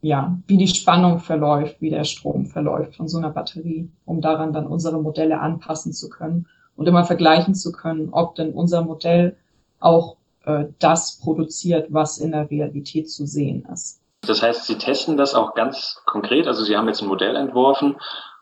ja, 0.00 0.38
wie 0.46 0.56
die 0.56 0.68
Spannung 0.68 1.20
verläuft, 1.20 1.80
wie 1.80 1.90
der 1.90 2.04
Strom 2.04 2.46
verläuft 2.46 2.96
von 2.96 3.06
so 3.06 3.18
einer 3.18 3.30
Batterie, 3.30 3.90
um 4.04 4.20
daran 4.20 4.52
dann 4.52 4.66
unsere 4.66 5.00
Modelle 5.00 5.40
anpassen 5.40 5.92
zu 5.92 6.08
können 6.08 6.46
und 6.74 6.88
immer 6.88 7.04
vergleichen 7.04 7.54
zu 7.54 7.72
können, 7.72 8.08
ob 8.10 8.34
denn 8.34 8.52
unser 8.52 8.82
Modell 8.82 9.36
auch 9.78 10.16
äh, 10.44 10.64
das 10.78 11.18
produziert, 11.18 11.92
was 11.92 12.18
in 12.18 12.32
der 12.32 12.50
Realität 12.50 13.10
zu 13.10 13.26
sehen 13.26 13.66
ist. 13.72 13.99
Das 14.26 14.42
heißt, 14.42 14.66
Sie 14.66 14.78
testen 14.78 15.16
das 15.16 15.34
auch 15.34 15.54
ganz 15.54 16.02
konkret. 16.06 16.46
Also 16.46 16.64
Sie 16.64 16.76
haben 16.76 16.88
jetzt 16.88 17.02
ein 17.02 17.08
Modell 17.08 17.36
entworfen 17.36 17.96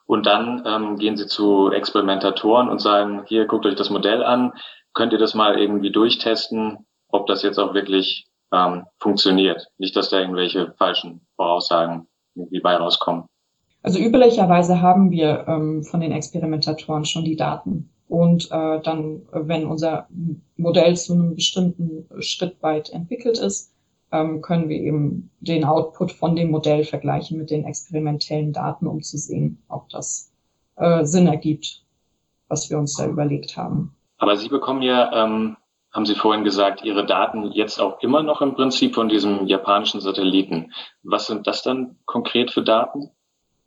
und 0.06 0.26
dann 0.26 0.64
ähm, 0.66 0.96
gehen 0.96 1.16
Sie 1.16 1.26
zu 1.26 1.70
Experimentatoren 1.70 2.68
und 2.68 2.80
sagen, 2.80 3.24
hier 3.26 3.46
guckt 3.46 3.66
euch 3.66 3.76
das 3.76 3.90
Modell 3.90 4.22
an, 4.22 4.52
könnt 4.94 5.12
ihr 5.12 5.18
das 5.18 5.34
mal 5.34 5.58
irgendwie 5.58 5.92
durchtesten, 5.92 6.86
ob 7.08 7.26
das 7.26 7.42
jetzt 7.42 7.58
auch 7.58 7.74
wirklich 7.74 8.26
ähm, 8.52 8.84
funktioniert. 8.98 9.68
Nicht, 9.78 9.94
dass 9.96 10.10
da 10.10 10.18
irgendwelche 10.18 10.74
falschen 10.78 11.26
Voraussagen 11.36 12.08
irgendwie 12.34 12.60
bei 12.60 12.74
rauskommen. 12.76 13.26
Also 13.82 14.00
üblicherweise 14.00 14.80
haben 14.80 15.10
wir 15.10 15.46
ähm, 15.46 15.84
von 15.84 16.00
den 16.00 16.12
Experimentatoren 16.12 17.04
schon 17.04 17.24
die 17.24 17.36
Daten. 17.36 17.90
Und 18.08 18.50
äh, 18.50 18.80
dann, 18.80 19.22
wenn 19.32 19.66
unser 19.66 20.08
Modell 20.56 20.96
zu 20.96 21.12
einem 21.12 21.34
bestimmten 21.34 22.08
Schritt 22.20 22.62
weit 22.62 22.90
entwickelt 22.90 23.38
ist, 23.38 23.72
ähm, 24.12 24.40
können 24.40 24.68
wir 24.68 24.78
eben 24.78 25.30
den 25.40 25.64
Output 25.64 26.12
von 26.12 26.36
dem 26.36 26.50
Modell 26.50 26.84
vergleichen 26.84 27.38
mit 27.38 27.50
den 27.50 27.64
experimentellen 27.64 28.52
Daten, 28.52 28.86
um 28.86 29.02
zu 29.02 29.18
sehen, 29.18 29.62
ob 29.68 29.88
das 29.90 30.32
äh, 30.76 31.04
Sinn 31.04 31.26
ergibt, 31.26 31.82
was 32.48 32.70
wir 32.70 32.78
uns 32.78 32.96
da 32.96 33.06
überlegt 33.06 33.56
haben. 33.56 33.94
Aber 34.18 34.36
Sie 34.36 34.48
bekommen 34.48 34.82
ja 34.82 35.24
ähm, 35.24 35.56
haben 35.92 36.06
Sie 36.06 36.14
vorhin 36.14 36.44
gesagt, 36.44 36.84
Ihre 36.84 37.06
Daten 37.06 37.50
jetzt 37.52 37.80
auch 37.80 38.00
immer 38.02 38.22
noch 38.22 38.42
im 38.42 38.54
Prinzip 38.54 38.94
von 38.94 39.08
diesem 39.08 39.46
japanischen 39.46 40.00
Satelliten. 40.00 40.72
Was 41.02 41.26
sind 41.26 41.46
das 41.46 41.62
dann 41.62 41.96
konkret 42.04 42.50
für 42.50 42.62
Daten? 42.62 43.10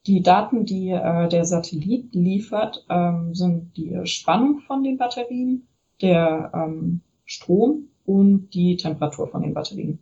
Die 0.08 0.22
Daten, 0.22 0.66
die 0.66 0.90
äh, 0.90 1.28
der 1.30 1.46
Satellit 1.46 2.14
liefert, 2.14 2.86
ähm, 2.90 3.34
sind 3.36 3.76
die 3.78 4.00
Spannung 4.06 4.60
von 4.62 4.84
den 4.84 4.98
Batterien, 4.98 5.68
der 6.02 6.52
ähm, 6.54 7.02
Strom 7.26 7.90
und 8.06 8.50
die 8.52 8.78
Temperatur 8.78 9.28
von 9.28 9.42
den 9.42 9.54
Batterien. 9.54 10.00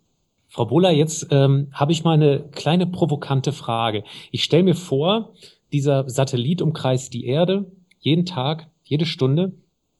Frau 0.50 0.66
Bohler, 0.66 0.92
jetzt 0.92 1.28
ähm, 1.30 1.68
habe 1.72 1.92
ich 1.92 2.04
mal 2.04 2.14
eine 2.14 2.50
kleine 2.52 2.88
provokante 2.88 3.52
Frage. 3.52 4.04
Ich 4.32 4.44
stelle 4.44 4.64
mir 4.64 4.76
vor, 4.76 5.34
dieser 5.72 6.10
Satellit 6.10 6.62
umkreist 6.62 7.14
die 7.14 7.26
Erde 7.26 7.72
jeden 8.00 8.26
Tag, 8.26 8.68
jede 8.84 9.06
Stunde 9.06 9.54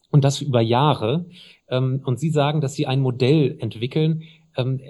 und 0.10 0.24
das 0.24 0.42
über 0.42 0.62
Jahre. 0.62 1.28
Ähm, 1.68 2.02
und 2.04 2.20
Sie 2.20 2.32
sagen, 2.32 2.62
dass 2.62 2.74
Sie 2.74 2.88
ein 2.88 3.00
Modell 3.00 3.58
entwickeln. 3.60 4.24
Ähm, 4.58 4.82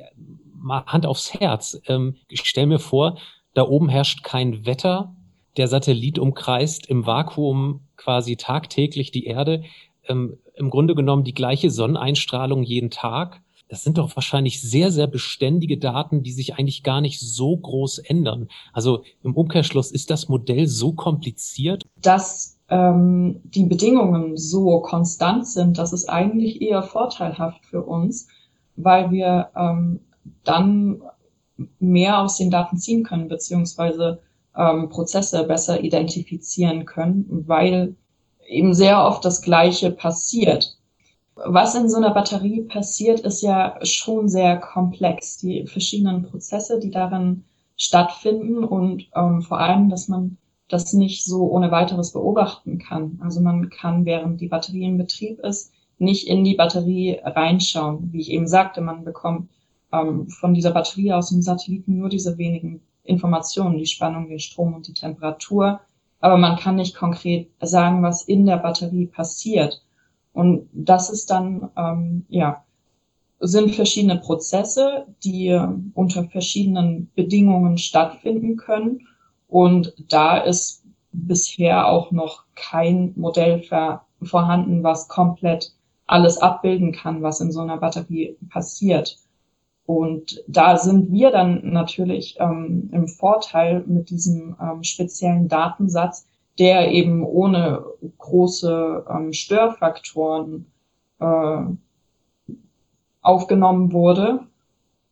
Hand 0.69 1.05
aufs 1.05 1.33
Herz. 1.33 1.81
Ähm, 1.87 2.15
ich 2.29 2.41
stelle 2.41 2.67
mir 2.67 2.79
vor, 2.79 3.17
da 3.53 3.63
oben 3.63 3.89
herrscht 3.89 4.23
kein 4.23 4.65
Wetter. 4.65 5.15
Der 5.57 5.67
Satellit 5.67 6.19
umkreist 6.19 6.87
im 6.87 7.05
Vakuum 7.05 7.81
quasi 7.97 8.37
tagtäglich 8.37 9.11
die 9.11 9.25
Erde. 9.25 9.63
Ähm, 10.07 10.37
Im 10.55 10.69
Grunde 10.69 10.95
genommen 10.95 11.25
die 11.25 11.33
gleiche 11.33 11.69
Sonneneinstrahlung 11.69 12.63
jeden 12.63 12.91
Tag. 12.91 13.41
Das 13.69 13.84
sind 13.84 13.99
doch 13.99 14.15
wahrscheinlich 14.15 14.62
sehr, 14.62 14.91
sehr 14.91 15.05
beständige 15.05 15.77
Daten, 15.77 16.23
die 16.23 16.32
sich 16.32 16.55
eigentlich 16.55 16.82
gar 16.82 17.01
nicht 17.01 17.19
so 17.19 17.55
groß 17.55 17.99
ändern. 17.99 18.49
Also 18.73 19.03
im 19.23 19.36
Umkehrschluss 19.36 19.91
ist 19.91 20.10
das 20.10 20.27
Modell 20.27 20.67
so 20.67 20.93
kompliziert. 20.93 21.84
Dass 22.01 22.58
ähm, 22.69 23.41
die 23.43 23.65
Bedingungen 23.65 24.38
so 24.38 24.79
konstant 24.79 25.47
sind, 25.47 25.77
das 25.77 25.93
ist 25.93 26.10
eigentlich 26.10 26.62
eher 26.63 26.82
vorteilhaft 26.82 27.63
für 27.63 27.84
uns, 27.84 28.27
weil 28.75 29.12
wir 29.12 29.49
ähm, 29.55 29.99
dann 30.43 31.01
mehr 31.77 32.21
aus 32.21 32.38
den 32.38 32.49
Daten 32.49 32.77
ziehen 32.77 33.03
können, 33.03 33.27
beziehungsweise 33.27 34.19
ähm, 34.55 34.89
Prozesse 34.89 35.43
besser 35.43 35.84
identifizieren 35.84 36.86
können, 36.86 37.43
weil 37.47 37.95
eben 38.47 38.73
sehr 38.73 39.05
oft 39.05 39.23
das 39.23 39.43
Gleiche 39.43 39.91
passiert. 39.91 40.78
Was 41.45 41.75
in 41.75 41.89
so 41.89 41.97
einer 41.97 42.13
Batterie 42.13 42.62
passiert, 42.63 43.21
ist 43.21 43.41
ja 43.41 43.78
schon 43.84 44.28
sehr 44.28 44.58
komplex. 44.58 45.38
Die 45.38 45.65
verschiedenen 45.67 46.23
Prozesse, 46.23 46.80
die 46.80 46.91
darin 46.91 47.45
stattfinden 47.78 48.63
und 48.63 49.08
ähm, 49.15 49.41
vor 49.41 49.60
allem, 49.60 49.89
dass 49.89 50.08
man 50.08 50.38
das 50.67 50.93
nicht 50.93 51.25
so 51.25 51.49
ohne 51.49 51.71
weiteres 51.71 52.13
beobachten 52.13 52.78
kann. 52.78 53.19
Also 53.23 53.41
man 53.41 53.69
kann, 53.69 54.06
während 54.06 54.39
die 54.41 54.47
Batterie 54.47 54.84
in 54.84 54.97
Betrieb 54.97 55.39
ist, 55.39 55.71
nicht 55.97 56.28
in 56.28 56.43
die 56.43 56.56
Batterie 56.56 57.19
reinschauen. 57.23 58.12
Wie 58.12 58.21
ich 58.21 58.32
eben 58.32 58.47
sagte, 58.47 58.82
man 58.82 59.04
bekommt 59.04 59.49
ähm, 59.91 60.28
von 60.28 60.54
dieser 60.54 60.71
Batterie 60.71 61.13
aus 61.13 61.30
dem 61.30 61.41
Satelliten 61.41 61.97
nur 61.97 62.10
diese 62.10 62.38
wenigen 62.38 62.82
Informationen, 63.04 63.78
die 63.78 63.86
Spannung, 63.86 64.30
den 64.30 64.39
Strom 64.39 64.73
und 64.73 64.88
die 64.88 64.93
Temperatur. 64.93 65.82
Aber 66.19 66.38
man 66.38 66.58
kann 66.58 66.75
nicht 66.75 66.95
konkret 66.95 67.49
sagen, 67.62 68.04
was 68.04 68.23
in 68.23 68.45
der 68.45 68.58
Batterie 68.58 69.08
passiert. 69.08 69.82
Und 70.39 70.69
das 70.71 71.10
ist 71.10 71.30
dann, 71.32 71.69
ähm, 71.75 72.25
ja, 72.30 72.63
sind 73.41 73.75
verschiedene 73.75 74.19
Prozesse, 74.19 75.06
die 75.21 75.60
unter 75.95 76.23
verschiedenen 76.30 77.12
Bedingungen 77.13 77.78
stattfinden 77.78 78.56
können 78.56 79.06
und 79.49 79.93
da 80.08 80.38
ist 80.38 80.86
bisher 81.12 81.89
auch 81.89 82.12
noch 82.12 82.45
kein 82.56 83.12
Modell 83.17 83.63
vorhanden, 84.21 84.82
was 84.82 85.10
komplett 85.10 85.73
alles 86.08 86.38
abbilden 86.38 86.93
kann, 86.93 87.21
was 87.21 87.41
in 87.41 87.52
so 87.52 87.60
einer 87.60 87.78
Batterie 87.78 88.38
passiert. 88.49 89.17
Und 89.86 90.41
da 90.47 90.78
sind 90.78 91.12
wir 91.12 91.32
dann 91.32 91.71
natürlich 91.71 92.38
ähm, 92.39 92.89
im 92.93 93.10
Vorteil 93.10 93.84
mit 93.88 94.10
diesem 94.10 94.56
ähm, 94.62 94.84
speziellen 94.84 95.49
Datensatz, 95.49 96.25
der 96.59 96.91
eben 96.91 97.23
ohne 97.23 97.83
große 98.17 99.05
ähm, 99.09 99.33
Störfaktoren 99.33 100.71
äh, 101.19 101.61
aufgenommen 103.21 103.91
wurde 103.91 104.41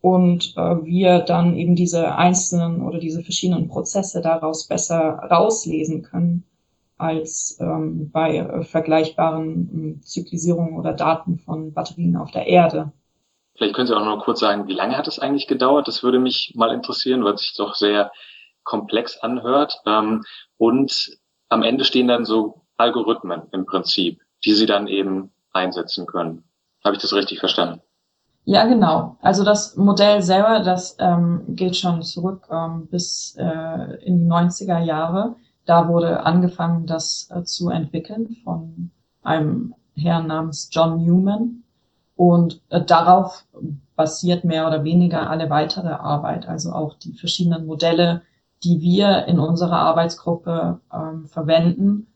und 0.02 0.54
äh, 0.58 0.86
wir 0.86 1.20
dann 1.20 1.56
eben 1.56 1.76
diese 1.76 2.16
einzelnen 2.16 2.82
oder 2.82 3.00
diese 3.00 3.24
verschiedenen 3.24 3.68
Prozesse 3.68 4.22
daraus 4.22 4.68
besser 4.68 5.20
rauslesen 5.30 6.04
können 6.04 6.44
als 6.98 7.58
ähm, 7.62 8.10
bei 8.12 8.38
äh, 8.38 8.64
vergleichbaren 8.64 10.00
äh, 10.00 10.02
Zyklisierungen 10.02 10.78
oder 10.78 10.94
Daten 10.94 11.38
von 11.40 11.74
Batterien 11.74 12.16
auf 12.16 12.32
der 12.32 12.48
Erde. 12.48 12.92
Vielleicht 13.56 13.76
können 13.76 13.88
Sie 13.88 13.96
auch 13.96 14.06
noch 14.06 14.24
kurz 14.24 14.40
sagen, 14.40 14.68
wie 14.68 14.74
lange 14.74 14.98
hat 14.98 15.08
es 15.08 15.20
eigentlich 15.20 15.48
gedauert? 15.48 15.88
Das 15.88 16.04
würde 16.04 16.20
mich 16.20 16.54
mal 16.56 16.74
interessieren, 16.74 17.24
weil 17.24 17.34
es 17.34 17.42
sich 17.42 17.56
doch 17.56 17.76
sehr 17.76 18.12
komplex 18.64 19.18
anhört. 19.18 19.82
Ähm, 19.86 20.24
und 20.58 21.18
am 21.50 21.64
Ende 21.64 21.84
stehen 21.84 22.08
dann 22.08 22.26
so 22.26 22.62
Algorithmen 22.78 23.44
im 23.52 23.66
Prinzip, 23.66 24.22
die 24.44 24.54
Sie 24.54 24.66
dann 24.66 24.88
eben 24.88 25.32
einsetzen 25.54 26.06
können. 26.06 26.44
Habe 26.84 26.96
ich 26.96 27.02
das 27.02 27.14
richtig 27.14 27.40
verstanden? 27.40 27.82
Ja, 28.46 28.66
genau. 28.66 29.18
Also 29.22 29.44
das 29.44 29.76
Modell 29.76 30.22
selber, 30.22 30.62
das 30.62 30.96
ähm, 31.00 31.44
geht 31.50 31.76
schon 31.76 32.02
zurück 32.02 32.48
ähm, 32.50 32.88
bis 32.88 33.36
äh, 33.38 34.06
in 34.06 34.20
die 34.20 34.26
90er 34.26 34.80
Jahre. 34.80 35.36
Da 35.66 35.90
wurde 35.90 36.26
angefangen, 36.26 36.86
das 36.86 37.30
äh, 37.30 37.44
zu 37.44 37.70
entwickeln 37.70 38.38
von 38.46 38.92
einem 39.22 39.76
Herrn 39.96 40.28
namens 40.28 40.70
John 40.72 41.04
Newman. 41.04 41.64
Und 42.16 42.62
äh, 42.70 42.82
darauf 42.82 43.46
basiert 43.98 44.46
mehr 44.46 44.66
oder 44.66 44.86
weniger 44.86 45.30
alle 45.30 45.50
weitere 45.50 45.90
Arbeit, 45.90 46.48
also 46.48 46.72
auch 46.72 46.94
die 46.94 47.14
verschiedenen 47.14 47.66
Modelle, 47.66 48.22
die 48.64 48.82
wir 48.82 49.26
in 49.26 49.40
unserer 49.40 49.78
Arbeitsgruppe 49.80 50.80
ähm, 50.94 51.26
verwenden, 51.28 52.08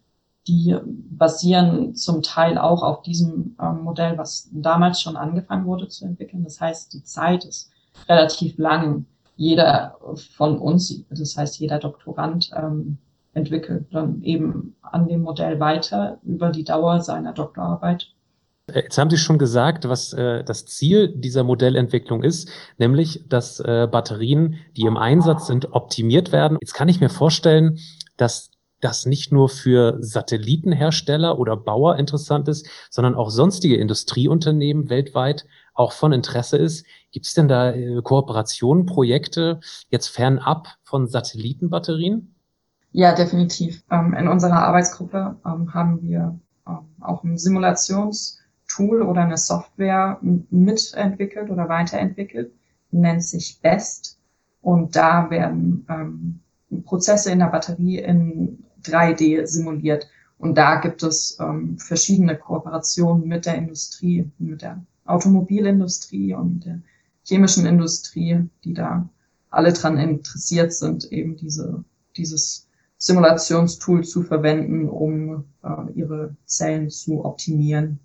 die 0.47 0.75
basieren 0.83 1.95
zum 1.95 2.23
Teil 2.23 2.57
auch 2.57 2.81
auf 2.81 3.03
diesem 3.03 3.55
ähm, 3.61 3.83
Modell, 3.83 4.17
was 4.17 4.49
damals 4.51 5.01
schon 5.01 5.15
angefangen 5.15 5.65
wurde 5.65 5.87
zu 5.87 6.05
entwickeln. 6.05 6.43
Das 6.43 6.59
heißt, 6.59 6.93
die 6.93 7.03
Zeit 7.03 7.45
ist 7.45 7.71
relativ 8.09 8.57
lang. 8.57 9.05
Jeder 9.35 9.97
von 10.35 10.57
uns, 10.57 11.03
das 11.09 11.37
heißt 11.37 11.59
jeder 11.59 11.79
Doktorand, 11.79 12.51
ähm, 12.55 12.97
entwickelt 13.33 13.87
dann 13.91 14.21
eben 14.23 14.75
an 14.81 15.07
dem 15.07 15.21
Modell 15.21 15.59
weiter 15.59 16.19
über 16.23 16.49
die 16.49 16.63
Dauer 16.63 17.01
seiner 17.01 17.33
Doktorarbeit. 17.33 18.13
Äh, 18.73 18.83
jetzt 18.83 18.97
haben 18.97 19.09
Sie 19.09 19.17
schon 19.17 19.37
gesagt, 19.37 19.87
was 19.87 20.13
äh, 20.13 20.43
das 20.43 20.65
Ziel 20.65 21.13
dieser 21.15 21.43
Modellentwicklung 21.43 22.23
ist, 22.23 22.49
nämlich, 22.77 23.25
dass 23.27 23.59
äh, 23.59 23.87
Batterien, 23.91 24.57
die 24.75 24.83
im 24.83 24.97
Einsatz 24.97 25.47
sind, 25.47 25.73
optimiert 25.73 26.31
werden. 26.31 26.57
Jetzt 26.61 26.73
kann 26.73 26.89
ich 26.89 26.99
mir 26.99 27.09
vorstellen, 27.09 27.79
dass 28.17 28.51
das 28.79 29.05
nicht 29.05 29.31
nur 29.31 29.47
für 29.47 29.97
Satellitenhersteller 29.99 31.37
oder 31.37 31.55
Bauer 31.55 31.97
interessant 31.97 32.47
ist, 32.47 32.67
sondern 32.89 33.15
auch 33.15 33.29
sonstige 33.29 33.77
Industrieunternehmen 33.77 34.89
weltweit 34.89 35.45
auch 35.73 35.93
von 35.93 36.11
Interesse 36.11 36.57
ist. 36.57 36.85
Gibt 37.11 37.27
es 37.27 37.33
denn 37.33 37.47
da 37.47 37.71
äh, 37.71 38.01
Kooperationen, 38.03 38.85
Projekte 38.85 39.59
jetzt 39.89 40.07
fernab 40.07 40.67
von 40.83 41.07
Satellitenbatterien? 41.07 42.35
Ja, 42.91 43.15
definitiv. 43.15 43.83
Ähm, 43.89 44.13
in 44.13 44.27
unserer 44.27 44.63
Arbeitsgruppe 44.63 45.37
ähm, 45.45 45.73
haben 45.73 46.01
wir 46.01 46.39
ähm, 46.67 46.79
auch 46.99 47.23
ein 47.23 47.37
Simulationstool 48.71 49.01
oder 49.01 49.21
eine 49.21 49.37
Software 49.37 50.19
mitentwickelt 50.21 51.49
oder 51.49 51.69
weiterentwickelt, 51.69 52.53
nennt 52.91 53.23
sich 53.23 53.59
BEST. 53.61 54.17
Und 54.61 54.95
da 54.95 55.29
werden 55.29 55.85
Prozesse 56.85 57.31
in 57.31 57.39
der 57.39 57.47
Batterie 57.47 57.99
in 57.99 58.63
3D 58.83 59.45
simuliert. 59.45 60.07
Und 60.37 60.57
da 60.57 60.79
gibt 60.79 61.03
es 61.03 61.37
ähm, 61.39 61.77
verschiedene 61.77 62.35
Kooperationen 62.35 63.27
mit 63.27 63.45
der 63.45 63.55
Industrie, 63.55 64.29
mit 64.39 64.61
der 64.61 64.83
Automobilindustrie 65.05 66.33
und 66.33 66.65
der 66.65 66.81
chemischen 67.23 67.65
Industrie, 67.65 68.49
die 68.63 68.73
da 68.73 69.07
alle 69.49 69.73
dran 69.73 69.97
interessiert 69.97 70.73
sind, 70.73 71.11
eben 71.11 71.35
diese, 71.35 71.83
dieses 72.17 72.67
Simulationstool 72.97 74.03
zu 74.03 74.23
verwenden, 74.23 74.89
um 74.89 75.45
äh, 75.63 75.91
ihre 75.93 76.35
Zellen 76.45 76.89
zu 76.89 77.23
optimieren. 77.25 77.99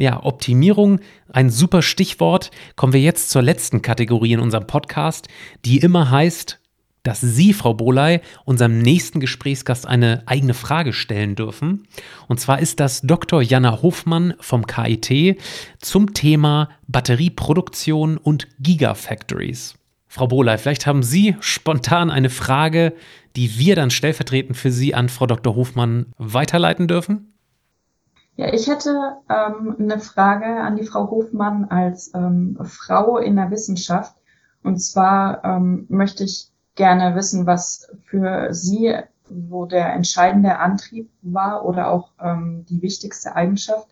Ja, 0.00 0.22
Optimierung, 0.24 1.00
ein 1.28 1.50
super 1.50 1.82
Stichwort. 1.82 2.52
Kommen 2.76 2.92
wir 2.92 3.00
jetzt 3.00 3.30
zur 3.30 3.42
letzten 3.42 3.82
Kategorie 3.82 4.32
in 4.32 4.40
unserem 4.40 4.66
Podcast, 4.66 5.26
die 5.64 5.78
immer 5.78 6.10
heißt 6.10 6.60
dass 7.04 7.20
Sie, 7.22 7.54
Frau 7.54 7.72
Boley, 7.72 8.20
unserem 8.44 8.80
nächsten 8.80 9.18
Gesprächsgast 9.18 9.86
eine 9.86 10.24
eigene 10.26 10.52
Frage 10.52 10.92
stellen 10.92 11.36
dürfen. 11.36 11.86
Und 12.26 12.38
zwar 12.38 12.58
ist 12.58 12.80
das 12.80 13.00
Dr. 13.00 13.40
Jana 13.40 13.80
Hofmann 13.80 14.34
vom 14.40 14.66
KIT 14.66 15.40
zum 15.78 16.12
Thema 16.12 16.68
Batterieproduktion 16.86 18.18
und 18.18 18.48
Gigafactories. 18.60 19.76
Frau 20.06 20.26
Boley, 20.26 20.58
vielleicht 20.58 20.86
haben 20.86 21.02
Sie 21.02 21.34
spontan 21.40 22.10
eine 22.10 22.28
Frage, 22.28 22.92
die 23.36 23.58
wir 23.58 23.74
dann 23.74 23.90
stellvertretend 23.90 24.58
für 24.58 24.72
Sie 24.72 24.94
an 24.94 25.08
Frau 25.08 25.26
Dr. 25.26 25.54
Hofmann 25.54 26.06
weiterleiten 26.18 26.88
dürfen? 26.88 27.37
Ja, 28.38 28.52
ich 28.52 28.68
hätte 28.68 29.16
ähm, 29.28 29.74
eine 29.80 29.98
Frage 29.98 30.46
an 30.46 30.76
die 30.76 30.84
Frau 30.84 31.10
Hofmann 31.10 31.64
als 31.64 32.14
ähm, 32.14 32.56
Frau 32.62 33.18
in 33.18 33.34
der 33.34 33.50
Wissenschaft. 33.50 34.14
Und 34.62 34.78
zwar 34.78 35.44
ähm, 35.44 35.86
möchte 35.88 36.22
ich 36.22 36.52
gerne 36.76 37.16
wissen, 37.16 37.46
was 37.46 37.90
für 38.04 38.54
Sie 38.54 38.94
wo 39.28 39.66
der 39.66 39.92
entscheidende 39.92 40.58
Antrieb 40.60 41.10
war 41.20 41.64
oder 41.66 41.90
auch 41.90 42.12
ähm, 42.20 42.64
die 42.68 42.80
wichtigste 42.80 43.34
Eigenschaft, 43.34 43.88